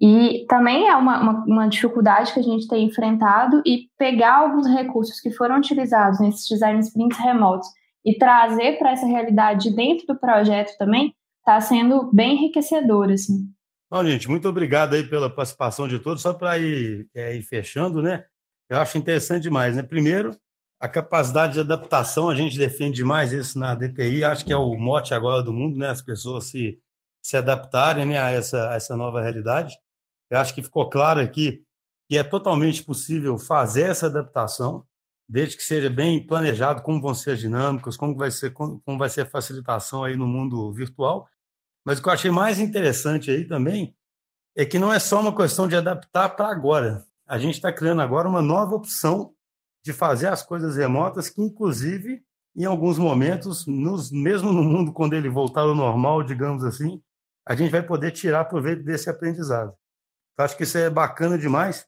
E 0.00 0.46
também 0.48 0.88
é 0.88 0.96
uma, 0.96 1.20
uma, 1.20 1.44
uma, 1.44 1.68
dificuldade 1.68 2.32
que 2.32 2.40
a 2.40 2.42
gente 2.42 2.66
tem 2.66 2.86
enfrentado 2.86 3.62
e 3.66 3.88
pegar 3.98 4.36
alguns 4.36 4.66
recursos 4.66 5.20
que 5.20 5.30
foram 5.30 5.58
utilizados 5.58 6.18
nesses 6.20 6.48
design 6.48 6.80
sprints 6.80 7.18
remotos 7.18 7.68
e 8.02 8.16
trazer 8.16 8.78
para 8.78 8.92
essa 8.92 9.06
realidade 9.06 9.74
dentro 9.76 10.06
do 10.06 10.18
projeto 10.18 10.76
também 10.78 11.14
está 11.40 11.60
sendo 11.60 12.10
bem 12.12 12.36
enriquecedor, 12.36 13.10
assim. 13.10 13.46
Bom, 13.90 14.04
gente, 14.04 14.28
muito 14.28 14.48
obrigado 14.48 14.94
aí 14.94 15.02
pela 15.02 15.28
participação 15.28 15.86
de 15.86 15.98
todos. 15.98 16.22
Só 16.22 16.32
para 16.32 16.56
ir, 16.58 17.08
é, 17.14 17.36
ir 17.36 17.42
fechando, 17.42 18.00
né? 18.00 18.24
Eu 18.70 18.78
acho 18.78 18.96
interessante 18.96 19.42
demais, 19.42 19.76
né? 19.76 19.82
Primeiro, 19.82 20.30
a 20.78 20.88
capacidade 20.88 21.54
de 21.54 21.60
adaptação, 21.60 22.30
a 22.30 22.34
gente 22.34 22.56
defende 22.56 22.96
demais 22.96 23.32
isso 23.32 23.58
na 23.58 23.74
DTI, 23.74 24.24
acho 24.24 24.46
que 24.46 24.52
é 24.52 24.56
o 24.56 24.76
mote 24.76 25.12
agora 25.12 25.42
do 25.42 25.52
mundo, 25.52 25.76
né? 25.76 25.90
As 25.90 26.00
pessoas 26.00 26.44
se, 26.44 26.78
se 27.20 27.36
adaptarem 27.36 28.06
né, 28.06 28.18
a, 28.18 28.30
essa, 28.30 28.70
a 28.70 28.76
essa 28.76 28.96
nova 28.96 29.20
realidade. 29.20 29.76
Eu 30.30 30.38
acho 30.38 30.54
que 30.54 30.62
ficou 30.62 30.88
claro 30.88 31.20
aqui 31.20 31.64
que 32.08 32.16
é 32.16 32.24
totalmente 32.24 32.82
possível 32.82 33.38
fazer 33.38 33.82
essa 33.82 34.06
adaptação, 34.06 34.84
desde 35.28 35.56
que 35.56 35.62
seja 35.62 35.88
bem 35.88 36.26
planejado 36.26 36.82
como 36.82 37.00
vão 37.00 37.14
ser 37.14 37.32
as 37.32 37.38
dinâmicas, 37.38 37.96
como 37.96 38.16
vai 38.16 38.30
ser, 38.30 38.52
como 38.52 38.98
vai 38.98 39.08
ser 39.08 39.22
a 39.22 39.26
facilitação 39.26 40.02
aí 40.02 40.16
no 40.16 40.26
mundo 40.26 40.72
virtual. 40.72 41.28
Mas 41.84 41.98
o 41.98 42.02
que 42.02 42.08
eu 42.08 42.12
achei 42.12 42.30
mais 42.30 42.58
interessante 42.58 43.30
aí 43.30 43.46
também 43.46 43.94
é 44.56 44.64
que 44.64 44.78
não 44.78 44.92
é 44.92 44.98
só 44.98 45.20
uma 45.20 45.34
questão 45.34 45.68
de 45.68 45.76
adaptar 45.76 46.30
para 46.30 46.48
agora. 46.48 47.04
A 47.26 47.38
gente 47.38 47.54
está 47.54 47.72
criando 47.72 48.02
agora 48.02 48.28
uma 48.28 48.42
nova 48.42 48.74
opção 48.74 49.32
de 49.84 49.92
fazer 49.92 50.26
as 50.26 50.42
coisas 50.42 50.76
remotas 50.76 51.28
que, 51.30 51.40
inclusive, 51.40 52.22
em 52.56 52.64
alguns 52.64 52.98
momentos, 52.98 53.66
nos, 53.66 54.10
mesmo 54.10 54.52
no 54.52 54.62
mundo 54.62 54.92
quando 54.92 55.14
ele 55.14 55.28
voltar 55.28 55.62
ao 55.62 55.74
normal, 55.74 56.22
digamos 56.22 56.64
assim, 56.64 57.00
a 57.46 57.54
gente 57.54 57.70
vai 57.70 57.82
poder 57.82 58.10
tirar 58.10 58.44
proveito 58.46 58.82
desse 58.82 59.08
aprendizado. 59.08 59.72
Eu 60.38 60.44
acho 60.44 60.56
que 60.56 60.62
isso 60.62 60.78
é 60.78 60.88
bacana 60.88 61.38
demais. 61.38 61.86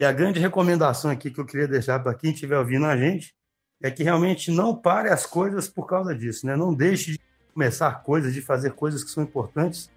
E 0.00 0.04
a 0.04 0.12
grande 0.12 0.40
recomendação 0.40 1.10
aqui 1.10 1.30
que 1.30 1.38
eu 1.38 1.44
queria 1.44 1.68
deixar 1.68 1.98
para 2.00 2.14
quem 2.14 2.32
estiver 2.32 2.58
ouvindo 2.58 2.86
a 2.86 2.96
gente 2.96 3.34
é 3.82 3.90
que 3.90 4.02
realmente 4.02 4.50
não 4.50 4.74
pare 4.74 5.08
as 5.10 5.26
coisas 5.26 5.68
por 5.68 5.86
causa 5.86 6.14
disso, 6.14 6.46
né? 6.46 6.56
Não 6.56 6.74
deixe 6.74 7.12
de 7.12 7.20
começar 7.52 8.02
coisas, 8.02 8.32
de 8.32 8.40
fazer 8.40 8.72
coisas 8.72 9.04
que 9.04 9.10
são 9.10 9.22
importantes 9.22 9.90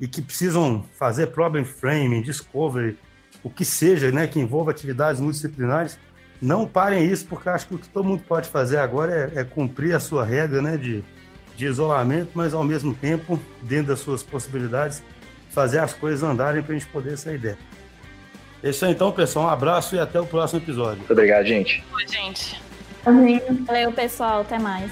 e 0.00 0.08
que 0.08 0.22
precisam 0.22 0.84
fazer 0.98 1.28
problem 1.28 1.64
framing, 1.64 2.22
discovery, 2.22 2.98
o 3.42 3.50
que 3.50 3.64
seja, 3.64 4.10
né, 4.10 4.26
que 4.26 4.40
envolva 4.40 4.70
atividades 4.70 5.20
multidisciplinares. 5.20 5.98
Não 6.40 6.66
parem 6.66 7.04
isso, 7.04 7.26
porque 7.26 7.48
acho 7.48 7.68
que 7.68 7.74
o 7.74 7.78
que 7.78 7.88
todo 7.88 8.06
mundo 8.06 8.22
pode 8.26 8.48
fazer 8.48 8.78
agora 8.78 9.30
é, 9.34 9.40
é 9.40 9.44
cumprir 9.44 9.94
a 9.94 10.00
sua 10.00 10.24
regra 10.24 10.62
né, 10.62 10.78
de, 10.78 11.04
de 11.54 11.66
isolamento, 11.66 12.30
mas 12.34 12.54
ao 12.54 12.64
mesmo 12.64 12.94
tempo, 12.94 13.38
dentro 13.62 13.88
das 13.88 14.00
suas 14.00 14.22
possibilidades, 14.22 15.02
fazer 15.50 15.78
as 15.78 15.92
coisas 15.92 16.22
andarem 16.22 16.62
para 16.62 16.74
a 16.74 16.78
gente 16.78 16.88
poder 16.90 17.16
sair 17.18 17.38
dela. 17.38 17.58
É 18.62 18.70
isso 18.70 18.84
aí, 18.84 18.92
então, 18.92 19.10
pessoal. 19.10 19.46
Um 19.46 19.50
abraço 19.50 19.94
e 19.96 19.98
até 19.98 20.20
o 20.20 20.26
próximo 20.26 20.60
episódio. 20.60 20.98
Muito 20.98 21.12
obrigado, 21.12 21.46
gente. 21.46 21.84
Oi, 21.94 22.06
gente. 22.06 22.60
Valeu, 23.66 23.92
pessoal. 23.92 24.42
Até 24.42 24.58
mais. 24.58 24.90